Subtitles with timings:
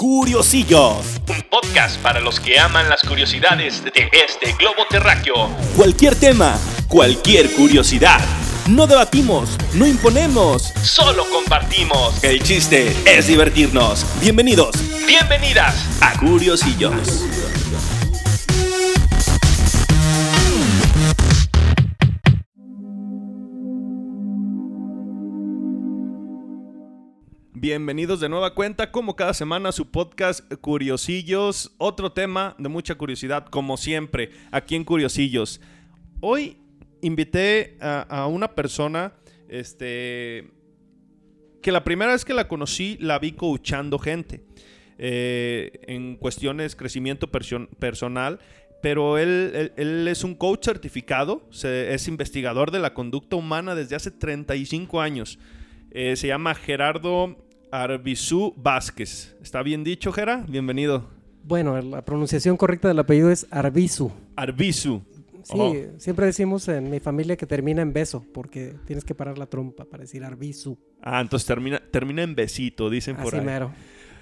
[0.00, 1.20] Curiosillos.
[1.28, 5.50] Un podcast para los que aman las curiosidades de este globo terráqueo.
[5.76, 8.18] Cualquier tema, cualquier curiosidad.
[8.66, 10.72] No debatimos, no imponemos.
[10.82, 12.24] Solo compartimos.
[12.24, 14.06] El chiste es divertirnos.
[14.22, 14.74] Bienvenidos
[15.06, 15.74] Bienvenidas.
[16.00, 17.26] a Curiosillos.
[27.64, 31.74] Bienvenidos de nueva cuenta, como cada semana, su podcast Curiosillos.
[31.76, 35.60] Otro tema de mucha curiosidad, como siempre, aquí en Curiosillos.
[36.20, 36.56] Hoy
[37.02, 39.12] invité a, una persona,
[39.46, 40.48] este,
[41.60, 44.42] que la primera vez que la conocí, la vi coachando gente
[44.96, 48.40] eh, en cuestiones crecimiento perso- personal.
[48.80, 54.10] Pero él, él- es un coach certificado, es investigador de la conducta humana desde hace
[54.10, 55.38] 35 años.
[55.90, 57.36] Eh, se llama Gerardo
[57.72, 59.36] Arbizú Vázquez.
[59.42, 60.44] ¿Está bien dicho, Gera?
[60.48, 61.08] Bienvenido.
[61.44, 64.10] Bueno, la pronunciación correcta del apellido es Arbizu.
[64.36, 65.02] Arbizu.
[65.42, 65.74] Sí, Oh.
[65.96, 69.84] siempre decimos en mi familia que termina en beso, porque tienes que parar la trompa
[69.86, 70.78] para decir Arbizu.
[71.00, 73.44] Ah, entonces termina, termina en besito, dicen por Así ahí.
[73.44, 73.72] mero.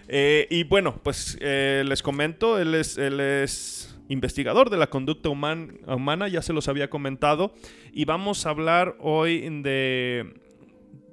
[0.07, 5.29] Eh, y bueno, pues eh, les comento, él es, él es investigador de la conducta
[5.29, 7.53] human- humana, ya se los había comentado,
[7.93, 10.35] y vamos a hablar hoy de,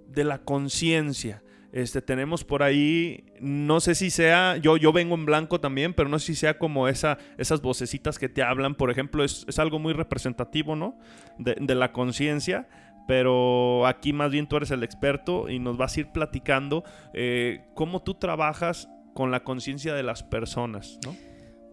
[0.08, 1.42] de la conciencia.
[1.76, 6.08] Este, tenemos por ahí, no sé si sea, yo, yo vengo en blanco también, pero
[6.08, 9.59] no sé si sea como esa, esas vocecitas que te hablan, por ejemplo, es, es
[9.59, 10.98] algo muy representativo, ¿no?
[11.38, 12.70] De, la conciencia,
[13.09, 17.66] pero aquí más bien tú eres el experto y nos vas a ir platicando eh,
[17.73, 21.14] cómo tú trabajas con la conciencia de las personas, ¿no?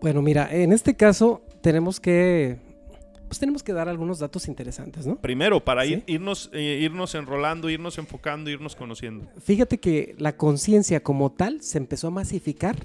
[0.00, 2.58] Bueno, mira, en este caso tenemos que,
[3.32, 5.16] pues tenemos que dar algunos datos interesantes, ¿no?
[5.18, 5.92] Primero, para Sí.
[5.94, 9.26] ir- irnos, eh, irnos enrolando, irnos enfocando, irnos conociendo.
[9.42, 12.76] Fíjate que la conciencia como tal se empezó a masificar,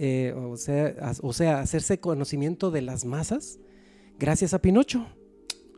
[0.00, 3.60] eh, o, sea, a- o sea, hacerse conocimiento de las masas
[4.18, 5.06] gracias a Pinocho.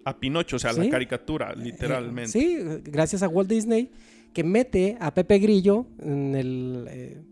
[0.07, 0.81] A Pinocho, o sea, Sí.
[0.81, 2.39] la caricatura, literalmente.
[2.39, 3.91] Eh, sí, gracias a Walt Disney,
[4.33, 7.23] que mete a Pepe Grillo en, el,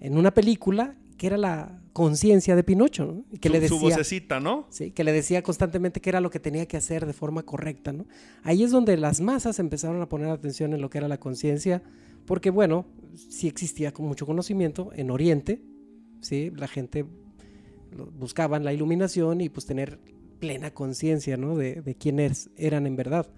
[0.00, 3.24] en una película que era la conciencia de Pinocho, ¿no?
[3.40, 4.66] Que su, le su decía, vocecita, ¿no?
[4.70, 7.92] sí, que le decía constantemente qué era lo que tenía que hacer de forma correcta,
[7.92, 8.06] ¿no?
[8.42, 11.82] Ahí es donde las masas empezaron a poner atención en lo que era la conciencia,
[12.26, 15.60] porque bueno, sí existía con mucho conocimiento en Oriente,
[16.20, 17.04] sí, la gente
[18.14, 19.98] buscaban la iluminación y pues tener
[20.38, 21.56] plena conciencia, ¿no?
[21.56, 23.28] De, de quiénes eran en verdad.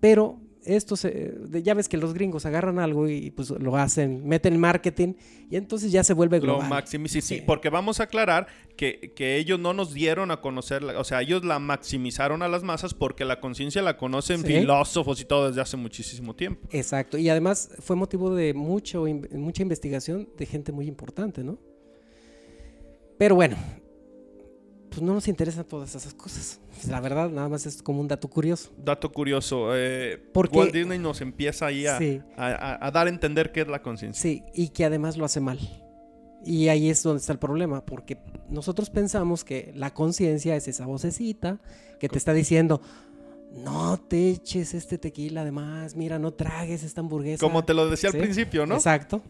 [0.00, 4.58] Pero esto se, ya ves que los gringos agarran algo y pues lo hacen, meten
[4.60, 5.14] marketing
[5.50, 6.68] y entonces ya se vuelve Lo global.
[6.68, 7.42] maximiza, sí, sí, Sí.
[7.46, 8.46] porque vamos a aclarar
[8.76, 12.62] que, que ellos no nos dieron a conocer, o sea, ellos la maximizaron a las
[12.62, 14.46] masas porque la conciencia la conocen Sí.
[14.58, 16.68] filósofos y todo desde hace muchísimo tiempo.
[16.72, 21.58] Exacto, y además fue motivo de mucho, mucha investigación de gente muy importante, ¿no?
[23.18, 23.56] Pero bueno,
[24.96, 26.58] pues no nos interesan todas esas cosas.
[26.88, 28.70] La verdad, nada más es como un dato curioso.
[28.82, 32.22] Dato curioso, eh, Porque- Walt Disney nos empieza ahí a, Sí.
[32.34, 34.22] a- a- a dar a entender qué es la conciencia.
[34.22, 35.58] Sí, y que además lo hace mal.
[36.46, 38.16] Y ahí es donde está el problema, porque
[38.48, 41.60] nosotros pensamos que la conciencia es esa vocecita
[42.00, 42.80] que te está diciendo,
[43.52, 47.44] no te eches este tequila además, mira, no tragues esta hamburguesa.
[47.44, 48.76] Como te lo decía Sí, al principio, ¿no?
[48.76, 49.20] Exacto.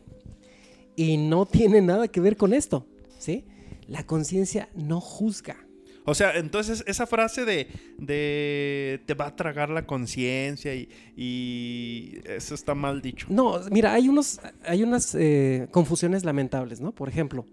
[0.94, 2.87] Y no tiene nada que ver con esto,
[3.19, 3.44] ¿sí?
[3.89, 5.57] La conciencia no juzga.
[6.09, 7.67] O sea, entonces esa frase de,
[7.99, 13.27] de te va a tragar la conciencia y, y eso está mal dicho.
[13.29, 16.93] No, mira, hay, unos, hay unas eh, confusiones lamentables, ¿no?
[16.93, 17.45] Por ejemplo,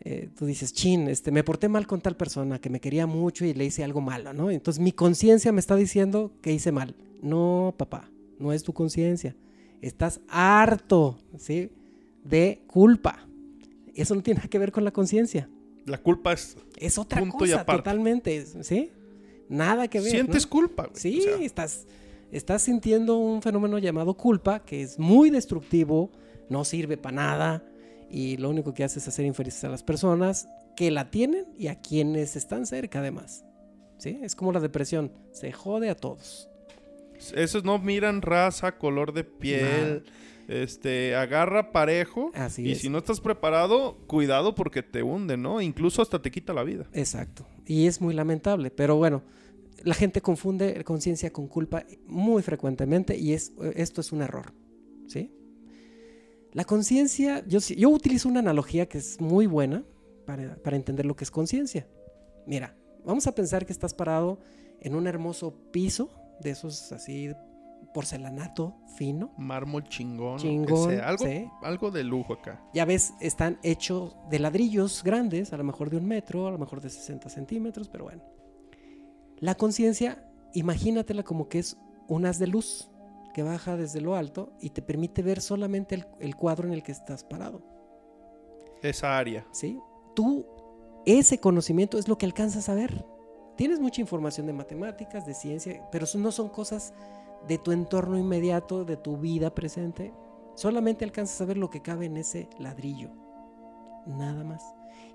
[0.00, 3.44] eh, tú dices, chin, este, me porté mal con tal persona que me quería mucho
[3.44, 4.50] y le hice algo malo, ¿no?
[4.50, 6.94] Entonces mi conciencia me está diciendo que hice mal.
[7.20, 9.36] No, papá, no es tu conciencia.
[9.82, 11.70] Estás harto, ¿sí?
[12.24, 13.27] De culpa.
[14.02, 15.48] Eso no tiene nada que ver con la conciencia.
[15.86, 16.56] La culpa es...
[16.76, 17.80] Es otra Punto y cosa aparte.
[17.82, 18.92] totalmente, ¿sí?
[19.48, 20.10] Nada que ver.
[20.10, 20.50] Sientes ¿no?
[20.50, 20.84] culpa.
[20.84, 20.96] güey.
[21.00, 21.86] Sí, O sea, estás,
[22.30, 26.10] estás sintiendo un fenómeno llamado culpa que es muy destructivo,
[26.48, 27.64] no sirve para nada
[28.10, 31.68] y lo único que hace es hacer infelices a las personas que la tienen y
[31.68, 33.44] a quienes están cerca además.
[33.98, 34.18] ¿Sí?
[34.22, 36.48] Es como la depresión, se jode a todos.
[37.34, 40.04] esos no miran raza, color de piel.
[40.48, 42.32] Este, agarra parejo.
[42.34, 42.80] Así y es.
[42.80, 45.60] si no estás preparado, cuidado porque te hunde, ¿no?
[45.60, 46.88] Incluso hasta te quita la vida.
[46.94, 47.46] Exacto.
[47.66, 49.22] Y es muy lamentable, pero bueno,
[49.84, 54.54] la gente confunde conciencia con culpa muy frecuentemente y es, esto es un error.
[55.06, 55.30] ¿Sí?
[56.52, 59.84] La conciencia, yo, yo utilizo una analogía que es muy buena
[60.24, 61.86] para, para entender lo que es conciencia.
[62.46, 62.74] Mira,
[63.04, 64.40] vamos a pensar que estás parado
[64.80, 66.10] en un hermoso piso
[66.40, 67.30] de esos así
[67.92, 69.32] porcelanato fino.
[69.36, 70.38] Mármol chingón.
[70.38, 71.08] Chingón, sea.
[71.08, 71.50] Algo, sí.
[71.62, 72.60] algo de lujo acá.
[72.74, 76.58] Ya ves, están hechos de ladrillos grandes, a lo mejor de un metro, a lo
[76.58, 78.22] mejor de 60 centímetros, pero bueno.
[79.38, 81.76] La conciencia, imagínatela como que es
[82.08, 82.90] un haz de luz
[83.32, 86.82] que baja desde lo alto y te permite ver solamente el, el cuadro en el
[86.82, 87.62] que estás parado.
[88.82, 89.46] Esa área.
[89.52, 89.78] ¿sí?
[90.14, 90.46] Tú,
[91.06, 93.04] ese conocimiento es lo que alcanzas a ver.
[93.56, 96.94] Tienes mucha información de matemáticas, de ciencia, pero no son cosas
[97.46, 100.12] de tu entorno inmediato, de tu vida presente.
[100.54, 103.10] Solamente alcanzas a ver lo que cabe en ese ladrillo.
[104.06, 104.62] Nada más.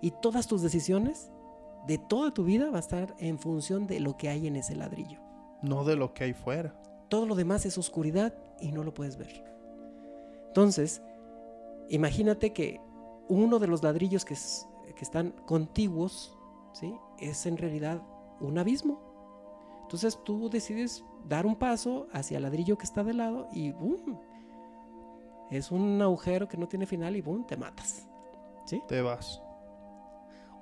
[0.01, 1.31] Y todas tus decisiones
[1.87, 4.75] de toda tu vida va a estar en función de lo que hay en ese
[4.75, 5.19] ladrillo.
[5.61, 6.73] No de lo que hay fuera.
[7.09, 9.43] Todo lo demás es oscuridad y no lo puedes ver.
[10.47, 11.01] Entonces,
[11.89, 12.79] imagínate que
[13.27, 16.37] uno de los ladrillos que, es- que están contiguos,
[16.73, 16.93] ¿sí?
[17.19, 18.01] Es en realidad
[18.39, 19.12] un abismo.
[19.93, 24.19] Entonces tú decides dar un paso hacia el ladrillo que está de lado y ¡boom!
[25.51, 27.45] Es un agujero que no tiene final y ¡boom!
[27.45, 28.07] Te matas.
[28.65, 28.81] ¿Sí?
[28.87, 29.39] Te vas.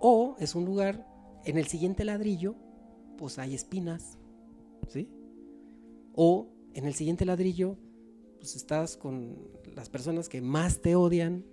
[0.02, 1.08] O es un lugar,
[1.46, 2.56] en el siguiente ladrillo,
[3.18, 4.20] pues hay espinas,
[4.90, 5.10] ¿sí?
[6.14, 7.78] O en el siguiente ladrillo,
[8.38, 9.38] pues estás con
[9.78, 11.46] las personas que más te odian,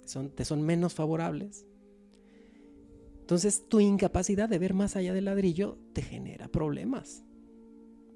[0.00, 1.64] que son, te son menos favorables.
[3.32, 7.24] Entonces tu incapacidad de ver más allá del ladrillo te genera problemas,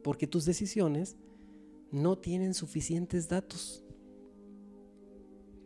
[0.05, 1.17] porque tus decisiones
[1.91, 3.83] no tienen suficientes datos.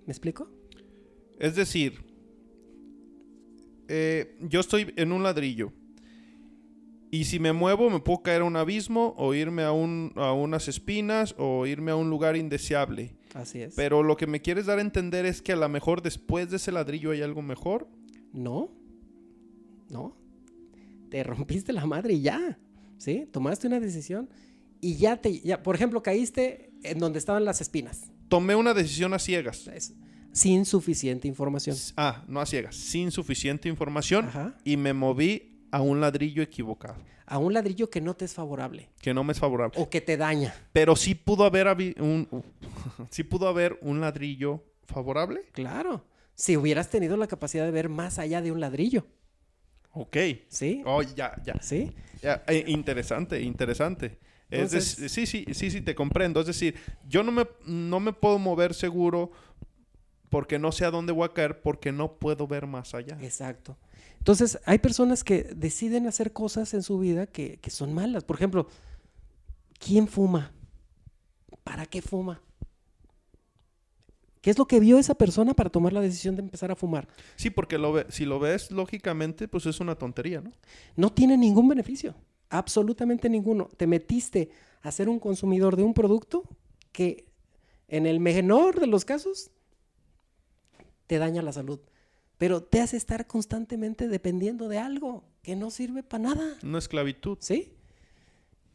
[0.06, 0.48] ¿Me explico?
[1.40, 1.94] Es decir,
[3.88, 5.72] eh, yo estoy en un ladrillo.
[7.10, 10.32] Y si me muevo, me puedo caer a un abismo, o irme a, un, a
[10.32, 13.16] unas espinas, o irme a un lugar indeseable.
[13.34, 13.74] Así es.
[13.74, 16.58] Pero lo que me quieres dar a entender es que a lo mejor después de
[16.58, 17.88] ese ladrillo hay algo mejor.
[18.32, 18.79] No,
[19.90, 20.16] no.
[21.10, 22.58] Te rompiste la madre y ya.
[22.98, 23.26] ¿Sí?
[23.32, 24.28] Tomaste una decisión
[24.80, 25.40] y ya te.
[25.40, 28.10] Ya, por ejemplo, caíste en donde estaban las espinas.
[28.28, 29.66] Tomé una decisión a ciegas.
[29.68, 29.94] Es-
[30.32, 31.76] sin suficiente información.
[31.96, 34.26] Ah, no a ciegas, sin suficiente información.
[34.26, 34.56] Ajá.
[34.64, 36.96] Y me moví a un ladrillo equivocado,
[37.26, 39.80] A un ladrillo que no te es favorable que no me es favorable.
[39.80, 40.54] o que te daña.
[40.72, 41.66] Pero sí pudo haber
[42.00, 42.28] un,
[43.10, 45.42] sí pudo haber un ladrillo favorable.
[45.52, 46.04] Claro.
[46.36, 49.06] Si hubieras tenido la capacidad de ver más allá de un ladrillo.
[49.92, 50.16] Ok.
[50.48, 50.82] ¿Sí?
[50.86, 51.54] Oh, ya, ya.
[51.60, 51.92] ¿Sí?
[52.22, 54.18] Ya, eh, interesante, interesante.
[54.50, 56.40] Es Entonces- dec- sí, sí, sí, sí, te comprendo.
[56.40, 56.74] Es decir,
[57.08, 59.30] yo no me, no me puedo mover seguro
[60.28, 63.18] porque no sé a dónde voy a caer porque no puedo ver más allá.
[63.20, 63.76] Exacto.
[64.18, 68.22] Entonces, hay personas que deciden hacer cosas en su vida que, que son malas.
[68.22, 68.68] Por ejemplo,
[69.78, 70.52] ¿quién fuma?
[71.64, 72.42] ¿Para qué fuma?
[74.40, 77.06] ¿Qué es lo que vio esa persona para tomar la decisión de empezar a fumar?
[77.36, 80.50] Sí, porque lo ve- si lo ves lógicamente, pues es una tontería, ¿no?
[80.96, 82.14] No tiene ningún beneficio,
[82.48, 83.68] absolutamente ninguno.
[83.76, 84.50] Te metiste
[84.82, 86.44] a ser un consumidor de un producto
[86.92, 87.26] que
[87.88, 89.50] en el menor de los casos
[91.06, 91.80] te daña la salud,
[92.38, 96.56] pero te hace estar constantemente dependiendo de algo que no sirve para nada.
[96.62, 97.36] Una esclavitud.
[97.40, 97.74] ¿Sí?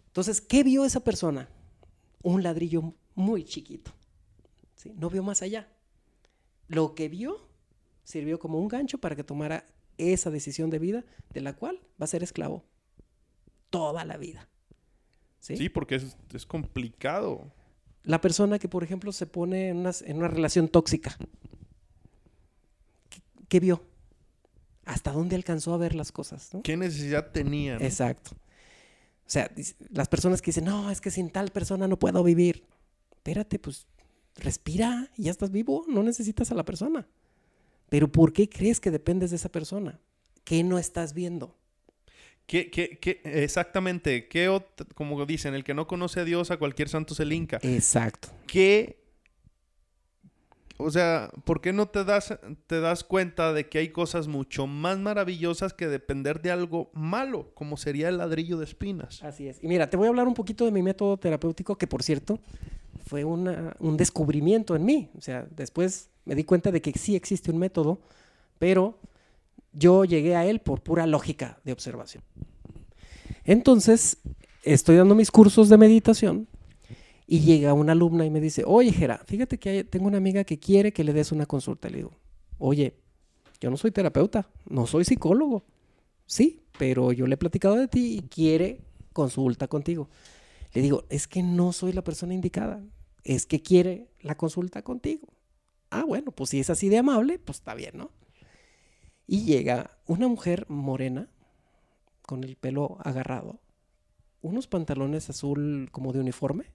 [0.07, 1.49] Entonces, ¿qué vio esa persona?
[2.21, 3.91] Un ladrillo muy chiquito.
[4.85, 4.93] ¿Sí?
[4.97, 5.67] No vio más allá.
[6.67, 7.47] Lo que vio
[8.03, 9.65] sirvió como un gancho para que tomara
[9.97, 11.03] esa decisión de vida
[11.33, 12.63] de la cual va a ser esclavo
[13.69, 14.47] toda la vida.
[15.39, 15.57] ¿Sí?
[15.57, 17.51] Sí, porque es, es complicado.
[18.03, 21.17] La persona que, por ejemplo, se pone en una, en una relación tóxica.
[23.09, 23.83] ¿Qué, qué vio?
[24.85, 26.53] ¿Hasta dónde alcanzó a ver las cosas?
[26.53, 26.61] ¿no?
[26.61, 27.79] ¿Qué necesidad tenía?
[27.79, 27.85] no?
[27.85, 28.31] Exacto.
[28.33, 29.51] O sea,
[29.89, 32.63] las personas que dicen, no, es que sin tal persona no puedo vivir.
[33.11, 33.87] Espérate, pues
[34.35, 37.07] respira ya estás vivo, no necesitas a la persona.
[37.89, 39.99] Pero ¿por qué crees que dependes de esa persona?
[40.43, 41.55] ¿Qué no estás viendo?
[42.45, 44.61] ¿Qué, qué, qué- exactamente, ¿qué
[44.93, 47.59] como dicen, el que no conoce a Dios, a cualquier santo se le hinca.
[47.63, 48.29] Exacto.
[48.45, 49.03] ¿Qué?
[50.77, 52.37] O sea, ¿por qué no te das,
[52.67, 57.51] te das cuenta de que hay cosas mucho más maravillosas que depender de algo malo,
[57.55, 59.23] como sería el ladrillo de espinas?
[59.23, 59.63] Así es.
[59.63, 62.39] Y mira, te voy a hablar un poquito de mi método terapéutico, que por cierto
[63.05, 65.09] fue un descubrimiento en mí.
[65.17, 67.99] O sea, después me di cuenta de que sí existe un método,
[68.57, 68.97] pero
[69.71, 72.23] yo llegué a él por pura lógica de observación.
[73.43, 74.17] Entonces,
[74.63, 76.47] estoy dando mis cursos de meditación
[77.27, 80.59] y llega una alumna y me dice, oye, Jera, fíjate que tengo una amiga que
[80.59, 81.89] quiere que le des una consulta.
[81.89, 82.11] Le digo,
[82.57, 82.95] oye,
[83.59, 85.63] yo no soy terapeuta, no soy psicólogo.
[86.25, 88.81] Sí, pero yo le he platicado de ti y quiere
[89.13, 90.09] consulta contigo.
[90.73, 92.83] Le digo, es que no soy la persona indicada,
[93.25, 95.27] es que quiere la consulta contigo.
[95.89, 98.11] Ah, bueno, pues si es así de amable, pues está bien, ¿no?
[99.27, 101.29] Y llega una mujer morena,
[102.21, 103.59] con el pelo agarrado,
[104.41, 106.71] unos pantalones azul como de uniforme,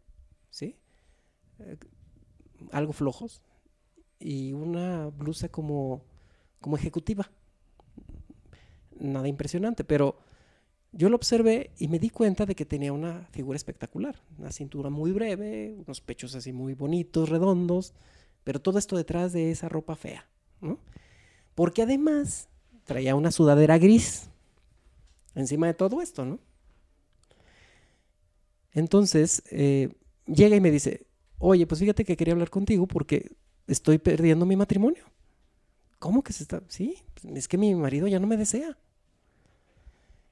[0.51, 0.77] ¿sí?
[1.61, 1.77] Eh,
[2.73, 3.43] algo flojos
[4.19, 6.05] y una blusa como,
[6.61, 7.31] como ejecutiva.
[8.99, 10.19] Nada impresionante, pero
[10.93, 14.17] yo lo observé y me di cuenta de que tenía una figura espectacular.
[14.39, 17.95] Una cintura muy breve, unos pechos así muy bonitos, redondos,
[18.45, 20.29] pero todo esto detrás de esa ropa fea,
[20.61, 20.79] ¿no?
[21.55, 22.49] Porque además
[22.85, 24.31] traía una sudadera gris
[25.35, 26.41] encima de todo esto, ¿no?
[28.73, 29.95] Entonces, eh,
[30.27, 31.07] llega y me dice,
[31.39, 35.05] oye, pues fíjate que quería hablar contigo porque estoy perdiendo mi matrimonio.
[35.99, 36.63] ¿Cómo que se está?
[36.69, 36.97] Sí,
[37.35, 38.79] es que mi marido ya no me desea.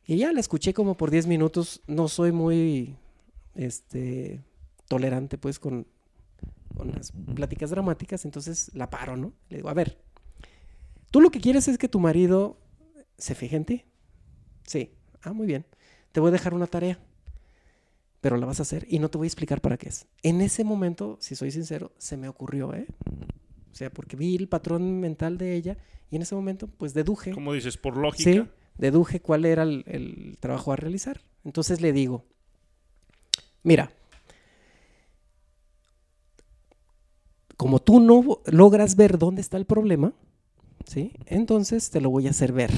[0.09, 1.83] Y ya la escuché como por 10 minutos.
[1.87, 2.97] No soy muy
[3.55, 4.41] este,
[4.89, 5.87] tolerante pues con,
[6.75, 9.35] con las pláticas dramáticas, entonces la paro, ¿no?
[9.51, 9.99] Le digo, a ver,
[11.11, 12.57] tú lo que quieres es que tu marido
[13.19, 13.85] se fije en ti.
[14.67, 14.93] Sí,
[15.25, 15.67] ah, muy bien.
[16.13, 16.99] Te voy a dejar una tarea,
[18.23, 20.07] pero la vas a hacer y no te voy a explicar para qué es.
[20.23, 22.87] En ese momento, si soy sincero, se me ocurrió, ¿eh?
[23.71, 25.77] O sea, porque vi el patrón mental de ella
[26.11, 27.33] y en ese momento, pues deduje.
[27.33, 28.33] Como dices, por lógica.
[28.33, 28.43] Sí,
[28.79, 31.21] deduje cuál era el, trabajo a realizar.
[31.45, 32.25] Entonces le digo,
[33.63, 33.93] mira,
[37.57, 40.15] como tú no logras ver dónde está el problema,
[40.87, 41.13] ¿sí?
[41.27, 42.71] Entonces te lo voy a hacer ver.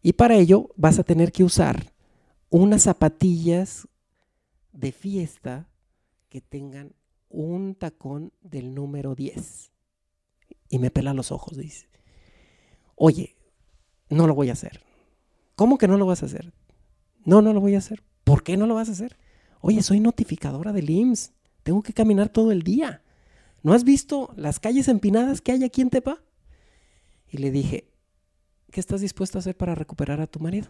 [0.00, 1.92] Y para ello vas a tener que usar
[2.50, 3.88] unas zapatillas
[4.72, 5.68] de fiesta
[6.28, 6.94] que tengan
[7.30, 9.72] un tacón del número 10.
[10.68, 11.88] Y me pela los ojos, dice.
[12.94, 13.34] Oye,
[14.08, 14.80] no lo voy a hacer.
[15.56, 16.52] ¿Cómo que no lo vas a hacer?
[17.24, 18.02] No, no lo voy a hacer.
[18.24, 19.16] ¿Por qué no lo vas a hacer?
[19.60, 21.32] Oye, soy notificadora del IMSS.
[21.62, 23.02] Tengo que caminar todo el día.
[23.62, 26.22] ¿No has visto las calles empinadas que hay aquí en Tepa?
[27.30, 27.88] Y le dije,
[28.70, 30.68] ¿qué estás dispuesto a hacer para recuperar a tu marido?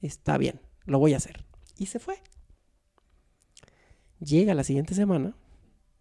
[0.00, 1.44] Está bien, lo voy a hacer.
[1.78, 2.16] Y se fue.
[4.20, 5.34] Llega la siguiente semana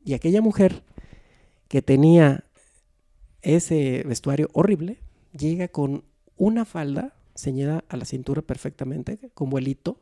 [0.04, 0.84] y aquella mujer
[1.68, 2.44] que tenía
[3.42, 5.00] ese vestuario horrible
[5.32, 6.04] llega con
[6.38, 10.00] una falda ceñida a la cintura perfectamente, con vuelito,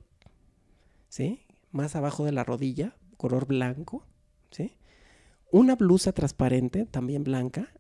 [1.10, 1.42] ¿sí?
[1.72, 4.06] Más abajo de la rodilla, color blanco,
[4.52, 4.76] ¿sí?
[5.52, 7.72] Una blusa transparente, también blanca,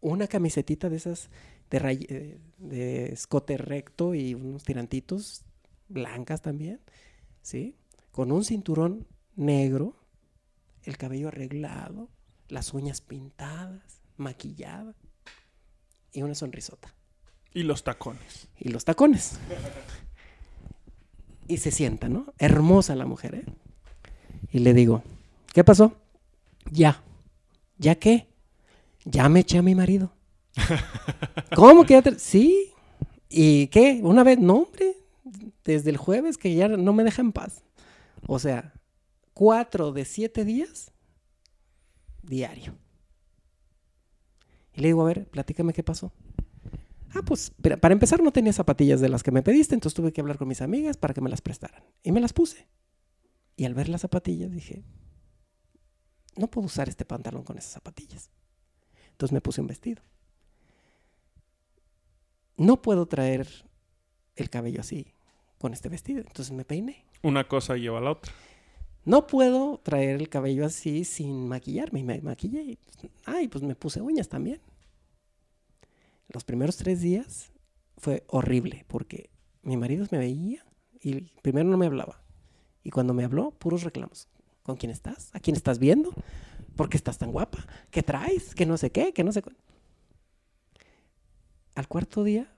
[0.00, 1.30] una camisetita de esas
[1.70, 5.44] de, eh, de escote recto y unos tirantitos
[5.88, 6.80] blancas también,
[7.42, 7.76] ¿sí?
[8.10, 9.06] Con un cinturón
[9.36, 9.96] negro,
[10.82, 12.08] el cabello arreglado,
[12.48, 14.94] las uñas pintadas, maquillada
[16.12, 16.94] y una sonrisota.
[17.52, 18.48] Y los tacones.
[18.58, 19.38] Y los tacones.
[21.48, 22.32] Y se sienta, ¿no?
[22.38, 23.44] Hermosa la mujer, ¿eh?
[24.52, 25.02] Y le digo,
[25.52, 25.96] ¿qué pasó?
[26.70, 27.02] Ya.
[27.78, 28.28] ¿Ya qué?
[29.04, 30.12] Ya me eché a mi marido.
[31.56, 32.18] ¿Cómo que ya te...
[32.18, 32.72] Sí.
[33.28, 34.00] ¿Y qué?
[34.02, 34.96] Una vez, no, hombre.
[35.64, 37.62] Desde el jueves que ya no me deja en paz.
[38.26, 38.72] O sea,
[39.32, 40.92] cuatro de siete días
[42.22, 42.74] diario.
[44.80, 46.10] Y le digo, a ver, platícame qué pasó.
[47.12, 50.22] Ah, pues para empezar no tenía zapatillas de las que me pediste, entonces tuve que
[50.22, 51.84] hablar con mis amigas para que me las prestaran.
[52.02, 52.66] Y me las puse.
[53.56, 54.82] Y al ver las zapatillas dije,
[56.34, 58.30] no puedo usar este pantalón con esas zapatillas.
[59.10, 60.02] Entonces me puse un vestido.
[62.56, 63.48] No puedo traer
[64.34, 65.12] el cabello así
[65.58, 67.04] con este vestido, entonces me peiné.
[67.22, 68.32] Una cosa lleva a la otra.
[69.04, 72.00] No puedo traer el cabello así sin maquillarme.
[72.00, 72.62] Y me maquillé.
[72.62, 74.62] y, pues, Ay, pues me puse uñas también.
[76.32, 77.50] Los primeros tres días
[77.98, 79.30] fue horrible porque
[79.62, 80.64] mi marido me veía
[81.02, 82.22] y primero no me hablaba.
[82.84, 84.28] Y cuando me habló, puros reclamos.
[84.62, 85.30] ¿Con quién estás?
[85.34, 86.12] ¿A quién estás viendo?
[86.76, 87.66] ¿Por qué estás tan guapa?
[87.90, 88.54] ¿Qué traes?
[88.54, 89.12] ¿Que no sé qué?
[89.12, 89.50] ¿Que no sé cu-?"
[91.74, 92.52] Al cuarto día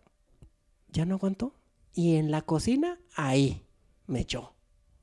[0.89, 1.55] ya no aguantó.
[1.95, 3.63] Y en la cocina, ahí
[4.07, 4.55] me echó.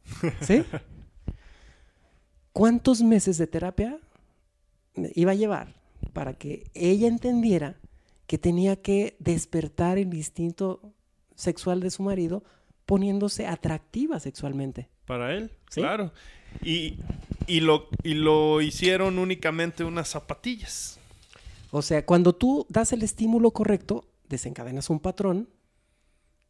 [0.42, 0.64] ¿Sí?
[2.54, 4.00] ¿Cuántos meses de terapia
[4.96, 5.76] me iba a llevar
[6.14, 7.80] para que ella entendiera
[8.30, 10.94] que tenía que despertar el instinto
[11.34, 12.44] sexual de su marido
[12.86, 14.88] poniéndose atractiva sexualmente?
[15.08, 15.82] Para él, Sí.
[15.82, 16.14] claro.
[16.64, 17.00] Y,
[17.48, 21.00] y, lo, y lo hicieron únicamente unas zapatillas.
[21.72, 25.50] O sea, cuando tú das el estímulo correcto, desencadenas un patrón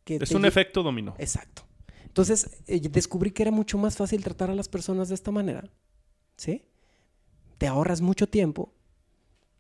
[0.04, 1.16] que Es un efecto dominó.
[1.18, 1.62] Exacto.
[2.04, 5.70] Entonces, eh, descubrí que era mucho más fácil tratar a las personas de esta manera.
[6.36, 6.66] ¿Sí?
[7.58, 8.74] Te ahorras mucho tiempo,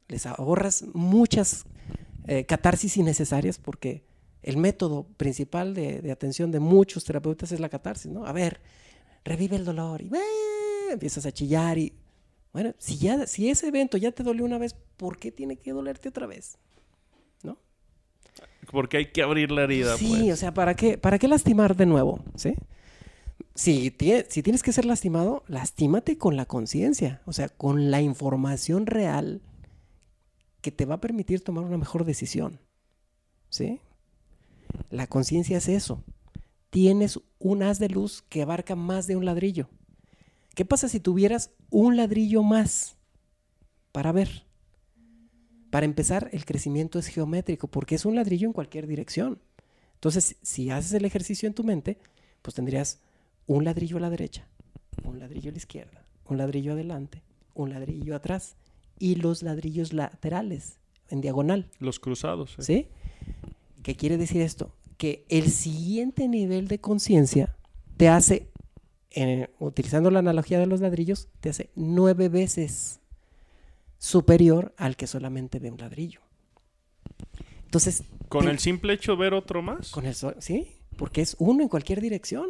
[0.09, 1.65] les ahorras muchas
[2.31, 4.03] eh, catarsis innecesarias porque
[4.43, 8.23] el método principal de, de atención de muchos terapeutas es la catarsis, ¿no?
[8.23, 8.61] A ver,
[9.25, 10.91] revive el dolor y ¡eh!
[10.91, 11.91] empiezas a chillar y...
[12.53, 15.71] Bueno, si, ya, si ese evento ya te dolió una vez, ¿por qué tiene que
[15.71, 16.59] dolerte otra vez?
[17.41, 17.57] ¿No?
[18.71, 19.97] Porque hay que abrir la herida.
[19.97, 20.33] Sí, pues.
[20.33, 22.23] o sea, ¿para qué, ¿para qué lastimar de nuevo?
[22.35, 22.53] ¿Sí?
[23.55, 23.91] si,
[24.29, 29.41] si tienes que ser lastimado, lastímate con la conciencia, o sea, con la información real
[30.61, 32.59] que te va a permitir tomar una mejor decisión.
[33.49, 33.79] ¿Sí?
[34.89, 36.03] La conciencia es eso.
[36.69, 39.69] Tienes un haz de luz que abarca más de un ladrillo.
[40.55, 42.97] ¿Qué pasa si tuvieras un ladrillo más
[43.91, 44.45] para ver?
[45.69, 49.39] Para empezar, el crecimiento es geométrico porque es un ladrillo en cualquier dirección.
[49.95, 51.99] Entonces, si haces el ejercicio en tu mente,
[52.41, 53.01] pues tendrías
[53.47, 54.47] un ladrillo a la derecha,
[55.03, 57.23] un ladrillo a la izquierda, un ladrillo adelante,
[57.53, 58.55] un ladrillo atrás
[58.99, 60.77] y los ladrillos laterales
[61.09, 61.69] en diagonal.
[61.79, 62.55] Los cruzados.
[62.59, 62.61] eh.
[62.63, 62.87] ¿Sí?
[63.83, 64.75] ¿Qué quiere decir esto?
[64.97, 67.55] Que el siguiente nivel de conciencia
[67.97, 68.49] te hace,
[69.59, 72.99] utilizando la analogía de los ladrillos, te hace nueve veces
[73.97, 76.19] superior al que solamente ve un ladrillo.
[77.65, 79.91] Entonces, Con te- el simple hecho de ver otro más.
[79.91, 80.67] con el ¿sí?
[80.97, 82.49] Porque es uno en cualquier dirección.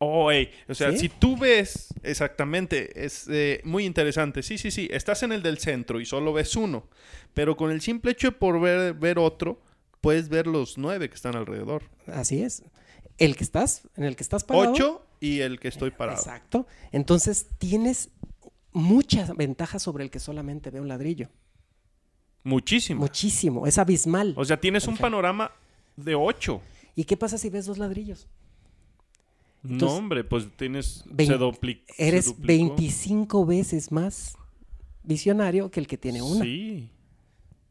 [0.00, 0.30] Oh,
[0.68, 0.98] O sea, ¿Sí?
[0.98, 4.42] si tú ves exactamente, es eh, muy interesante.
[4.44, 4.88] Sí, sí, sí.
[4.92, 6.88] Estás en el del centro y solo ves uno.
[7.34, 9.60] Pero con el simple hecho de por ver, ver otro,
[10.00, 11.82] puedes ver los nueve que están alrededor.
[12.06, 12.62] Así es.
[13.18, 14.70] El que estás, en el que estás parado.
[14.70, 16.18] Ocho y el que estoy parado.
[16.18, 16.68] Exacto.
[16.92, 18.10] Entonces tienes
[18.72, 21.28] muchas ventajas sobre el que solamente ve un ladrillo.
[22.44, 23.00] Muchísimo.
[23.00, 23.66] Muchísimo.
[23.66, 24.34] Es abismal.
[24.36, 25.50] O sea, tienes un panorama
[25.96, 26.62] de ocho.
[26.94, 28.28] ¿Y qué pasa si ves dos ladrillos?
[29.62, 31.04] No, Entonces, hombre, pues tienes...
[31.04, 31.22] se
[31.98, 32.46] Eres duplicó.
[32.46, 34.36] 25 veces más
[35.02, 36.44] visionario que el que tiene una.
[36.44, 36.90] Sí.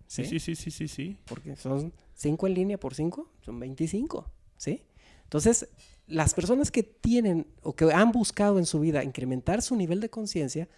[0.08, 0.40] Sí, ¿Sí?
[0.40, 1.18] sí, sí, sí, sí, sí.
[1.26, 4.30] Porque son 5 en línea por 5, son 25.
[4.58, 4.82] ¿Sí?
[5.24, 5.70] Entonces,
[6.08, 10.10] las personas que tienen o que han buscado en su vida incrementar su nivel de
[10.10, 10.70] conciencia,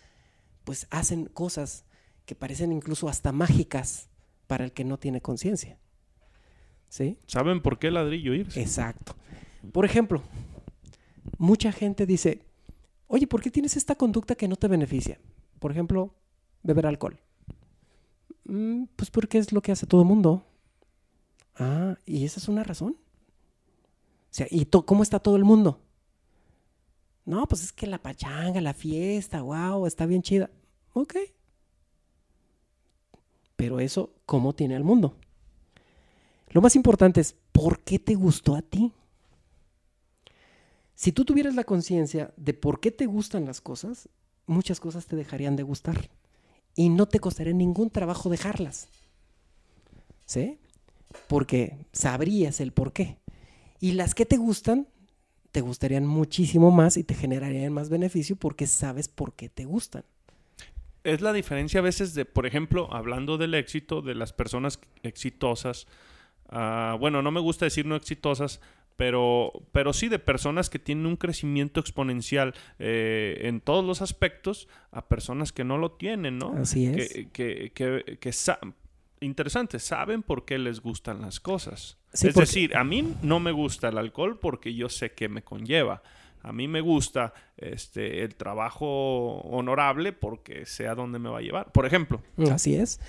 [0.63, 1.85] pues hacen cosas
[2.25, 4.09] que parecen incluso hasta mágicas
[4.47, 5.77] para el que no tiene conciencia.
[6.89, 7.17] ¿Sí?
[7.27, 8.59] ¿Saben por qué ladrillo irse?
[8.61, 9.15] Exacto.
[9.71, 10.23] Por ejemplo,
[11.39, 12.45] mucha gente dice,
[13.07, 15.19] oye, ¿por qué tienes esta conducta que no te beneficia?
[15.57, 16.13] Por ejemplo,
[16.61, 17.19] beber alcohol.
[18.43, 20.43] "Mm, pues porque es lo que hace todo el mundo.
[21.55, 22.95] Ah, ¿y esa es una razón?
[22.99, 25.81] O sea, ¿y cómo está todo el mundo?
[27.25, 30.49] No, pues es que la pachanga, la fiesta, wow, está bien chida.
[30.93, 31.15] Ok.
[33.55, 35.17] Pero eso, ¿cómo tiene el mundo?
[36.49, 38.93] Lo más importante es, ¿por qué te gustó a ti?
[40.99, 44.09] Si tú tuvieras la conciencia de por qué te gustan las cosas,
[44.47, 46.09] muchas cosas te dejarían de gustar.
[46.75, 48.89] Y no te costaría ningún trabajo dejarlas.
[50.25, 50.59] ¿Sí?
[51.29, 53.17] Porque sabrías el por qué.
[53.79, 54.89] Y las que te gustan,
[55.53, 60.03] te gustarían muchísimo más y te generarían más beneficio porque sabes por qué te gustan.
[61.05, 65.87] Es la diferencia a veces de, por ejemplo, hablando del éxito, de las personas exitosas.
[66.49, 68.59] ah, bueno, no me gusta decir no exitosas,
[68.99, 74.67] pero, pero sí de personas que tienen un crecimiento exponencial eh, en todos los aspectos
[74.91, 76.53] a personas que no lo tienen, ¿no?
[76.57, 77.13] Así es.
[77.13, 78.59] Que, que, que, que sa-
[79.21, 81.97] interesante, saben por qué les gustan las cosas.
[82.11, 85.29] Sí, es porque- decir, a mí no me gusta el alcohol porque yo sé que
[85.29, 86.03] me conlleva.
[86.41, 91.41] A mí me gusta este, el trabajo honorable porque sé a dónde me va a
[91.41, 91.71] llevar.
[91.71, 92.99] Por ejemplo, Así es.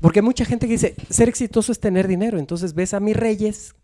[0.00, 2.38] Porque hay mucha gente que dice, ser exitoso es tener dinero.
[2.38, 3.74] Entonces ves a mis reyes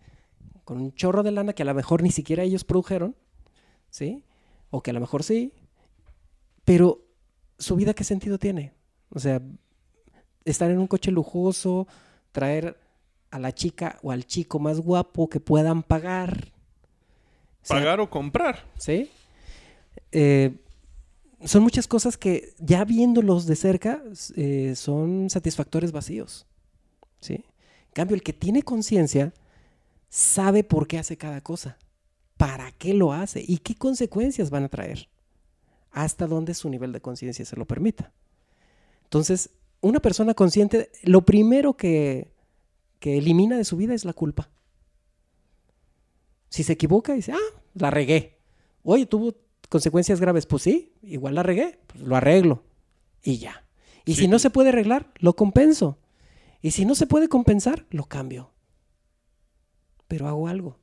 [0.70, 3.16] con un chorro de lana que a lo mejor ni siquiera ellos produjeron,
[3.90, 4.22] ¿sí?
[4.70, 5.52] O que a lo mejor sí.
[6.64, 7.02] Pero
[7.58, 8.72] su vida, ¿qué sentido tiene?
[9.08, 9.42] O sea,
[10.44, 11.88] estar en un coche lujoso,
[12.30, 12.78] traer
[13.32, 16.52] a la chica o al chico más guapo que puedan pagar.
[17.64, 18.64] O sea, pagar o comprar.
[18.78, 19.10] ¿sí?
[20.12, 20.54] Eh,
[21.46, 24.04] son muchas cosas que ya viéndolos de cerca
[24.36, 26.46] eh, son satisfactores vacíos,
[27.18, 27.44] ¿sí?
[27.88, 29.32] En cambio, el que tiene conciencia
[30.10, 31.78] sabe por qué hace cada cosa,
[32.36, 35.08] para qué lo hace y qué consecuencias van a traer,
[35.90, 38.12] hasta donde su nivel de conciencia se lo permita.
[39.04, 42.30] Entonces, una persona consciente, lo primero que,
[42.98, 44.50] que elimina de su vida es la culpa.
[46.48, 48.38] Si se equivoca, dice, ah, la regué.
[48.82, 49.34] Oye, tuvo
[49.68, 50.46] consecuencias graves.
[50.46, 52.64] Pues sí, igual la regué, pues lo arreglo.
[53.22, 53.64] Y ya.
[54.04, 54.22] Y Sí.
[54.22, 55.98] si no se puede arreglar, lo compenso.
[56.60, 58.50] Y si no se puede compensar, lo cambio.
[60.10, 60.76] Pero hago algo.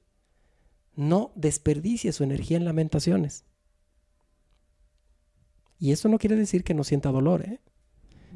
[0.95, 3.43] No desperdicie su energía en lamentaciones.
[5.79, 7.59] Y eso no quiere decir que no sienta dolor, ¿eh?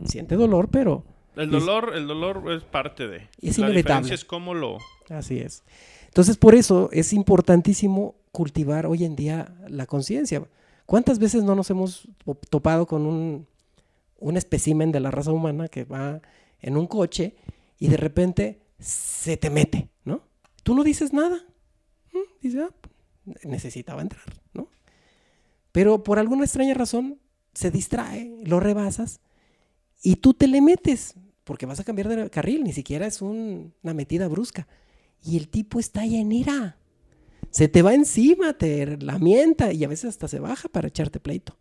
[0.06, 1.06] Siente dolor, pero
[1.38, 3.30] El Es- dolor, el dolor es parte de.
[3.41, 3.73] Es la inevitable.
[3.77, 4.80] diferencia es cómo lo.
[5.10, 5.63] Así es.
[6.08, 10.45] Entonces, por eso es importantísimo cultivar hoy en día la conciencia.
[10.86, 13.47] ¿Cuántas veces no nos hemos to- topado con un,
[14.19, 16.21] un espécimen de la raza humana que va
[16.60, 17.38] en un coche
[17.80, 19.88] y de repente se te mete.
[20.63, 21.38] Tú no dices nada.
[22.13, 22.76] Mm, Dices, ah,
[23.43, 24.67] necesitaba entrar, ¿no?
[25.71, 27.19] Pero por alguna extraña razón
[27.54, 29.21] se distrae, lo rebasas
[30.02, 33.74] y tú te le metes porque vas a cambiar de carril, ni siquiera es un-
[33.82, 34.67] una metida brusca.
[35.24, 36.78] Y el tipo está ira.
[37.50, 41.58] Se te va encima, te lamenta y a veces hasta se baja para echarte pleito.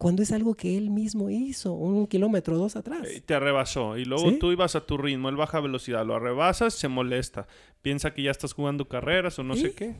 [0.00, 3.06] Cuando es algo que él mismo hizo, un kilómetro o dos atrás.
[3.14, 3.98] Y te rebasó.
[3.98, 4.38] Y luego ¿Sí?
[4.38, 7.46] tú ibas a tu ritmo, él baja velocidad, lo rebasas, se molesta.
[7.82, 9.96] Piensa que ya estás jugando carreras o no sé qué.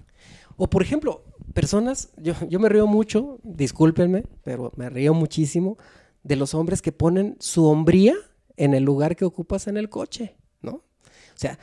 [0.56, 5.76] O por ejemplo, personas, yo, yo me río mucho, discúlpenme, pero me río muchísimo
[6.22, 8.14] de los hombres que ponen su hombría
[8.56, 10.76] en el lugar que ocupas en el coche, ¿no?
[10.76, 11.58] O sea,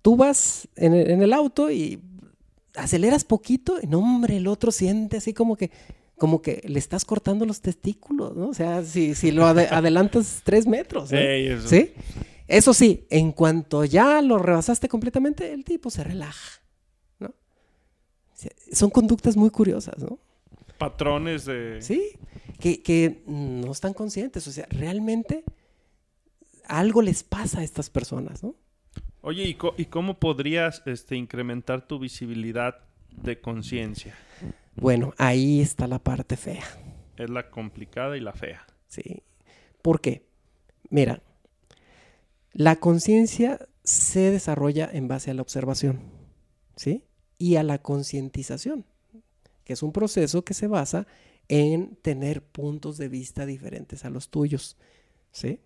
[0.00, 2.00] tú vas en el, en el auto y
[2.76, 5.72] aceleras poquito y no, hombre, el otro siente así como que,
[6.20, 8.50] como que le estás cortando los testículos, ¿no?
[8.50, 11.66] O sea, si, si lo ade- adelantas tres metros, eso.
[11.68, 11.92] ¿Sí?
[12.46, 16.60] Eso sí, en cuanto ya lo rebasaste completamente, el tipo se relaja,
[17.18, 17.32] ¿no?
[18.72, 20.18] Son conductas muy curiosas, ¿no?
[20.78, 21.80] Patrones de...
[21.80, 22.12] Sí,
[22.58, 25.44] que, que no están conscientes, o sea, realmente
[26.66, 28.54] algo les pasa a estas personas, ¿no?
[29.22, 32.76] Oye, ¿y, co- y cómo podrías este, incrementar tu visibilidad
[33.10, 34.16] de conciencia?
[34.76, 36.64] Bueno, ahí está la parte fea,
[37.16, 38.66] Es la complicada y la fea.
[38.88, 39.22] ¿sí?
[39.82, 40.26] ¿Por qué?
[40.90, 41.22] Mira,
[42.52, 46.00] la conciencia se desarrolla en base a la observación,
[46.76, 47.04] ¿sí?
[47.38, 48.84] Y a la concientización,
[49.64, 51.06] que es un proceso que se basa
[51.48, 54.76] en tener puntos de vista diferentes a los tuyos,
[55.32, 55.60] ¿sí?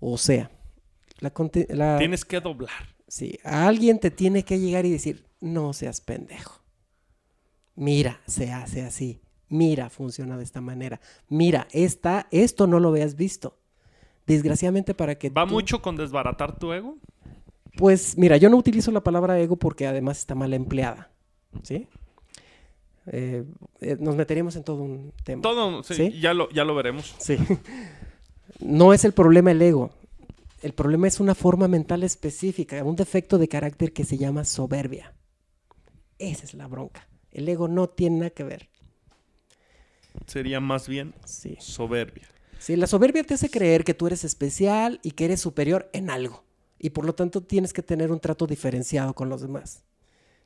[0.00, 0.50] O sea,
[1.20, 2.94] la, Tienes que doblar.
[3.08, 6.61] Sí, a alguien te tiene que llegar y decir, no seas pendejo.
[7.74, 9.20] Mira, se hace así.
[9.48, 11.00] Mira, funciona de esta manera.
[11.28, 13.58] Mira, esta, esto no lo habías visto.
[14.26, 16.96] Desgraciadamente para que ¿Va tú- mucho con desbaratar tu ego?
[17.76, 21.10] Pues mira, yo no utilizo la palabra ego porque además está mal empleada.
[21.62, 21.86] ¿Sí?
[23.06, 23.44] Eh,
[23.80, 25.42] eh, nos meteríamos en todo un tema.
[25.42, 26.20] Todo, sí, ¿Sí?
[26.20, 27.14] Ya, lo, ya lo veremos.
[27.18, 27.36] Sí.
[28.60, 29.90] No es el problema el ego.
[30.62, 35.14] El problema es una forma mental específica, un defecto de carácter que se llama soberbia.
[36.18, 37.08] Esa es la bronca.
[37.32, 38.68] El ego no tiene nada que ver.
[40.26, 41.56] Sería más bien Sí.
[41.58, 42.28] soberbia.
[42.58, 46.10] Sí, la soberbia te hace creer que tú eres especial y que eres superior en
[46.10, 46.44] algo.
[46.78, 49.82] Y por lo tanto tienes que tener un trato diferenciado con los demás.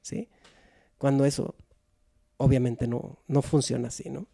[0.03, 0.29] ¿Sí?
[0.99, 1.55] Cuando eso
[2.39, 4.27] obviamente no, no funciona así, ¿no?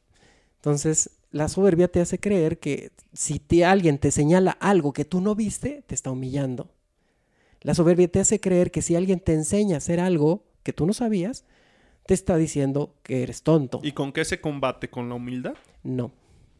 [0.56, 5.20] Entonces, la soberbia te hace creer que si te- alguien te señala algo que tú
[5.20, 6.70] no viste, te está humillando.
[7.62, 10.84] La soberbia te hace creer que si alguien te enseña a hacer algo que tú
[10.86, 11.44] no sabías,
[12.06, 13.80] te está diciendo que eres tonto.
[13.82, 14.88] ¿Y con qué se combate?
[14.90, 15.54] ¿Con la humildad?
[15.82, 16.12] No.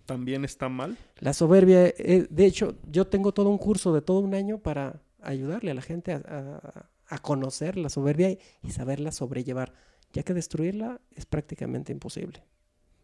[0.07, 0.97] ¿También está mal?
[1.21, 5.01] La soberbia, eh, de hecho, yo tengo todo un curso de todo un año para
[5.21, 9.73] ayudarle a la gente a, a- a conocer la soberbia y, y saberla sobrellevar,
[10.13, 12.43] ya que destruirla es prácticamente imposible.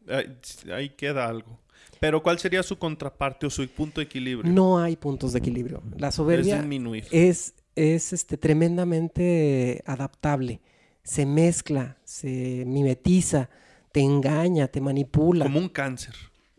[0.09, 0.39] Ahí,
[0.73, 1.61] ahí queda algo.
[2.01, 4.51] Pero ¿cuál sería su contraparte o su punto de equilibrio?
[4.51, 5.83] No hay puntos de equilibrio.
[5.97, 7.07] La es soberbia disminuir.
[7.11, 10.61] es, es este, tremendamente adaptable.
[11.09, 13.49] Se mezcla, se mimetiza,
[13.93, 15.47] te engaña, te manipula.
[15.47, 16.15] Como un cáncer.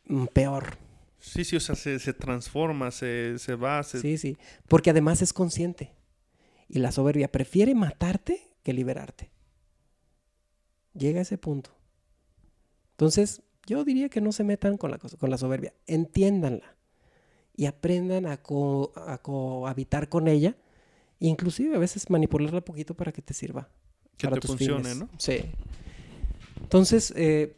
[0.06, 0.78] Mm, Peor.
[1.20, 4.00] Sí, sí, o sea, se, se transforma, se, se va, se...
[4.00, 4.38] Sí, sí.
[4.68, 5.94] Porque además es consciente.
[6.68, 9.30] Y la soberbia prefiere matarte que liberarte.
[10.94, 11.70] Llega a ese punto.
[12.92, 15.74] Entonces, yo diría que no se metan con la, con la soberbia.
[15.86, 16.76] Entiéndanla.
[17.56, 20.56] Y aprendan a, co- a cohabitar con ella.
[21.20, 23.70] Inclusive a veces manipularla un poquito para que te sirva.
[24.19, 24.97] Que para te tus funcione, fines.
[24.97, 25.10] ¿no?
[25.17, 25.39] Sí.
[26.62, 27.55] Entonces, eh,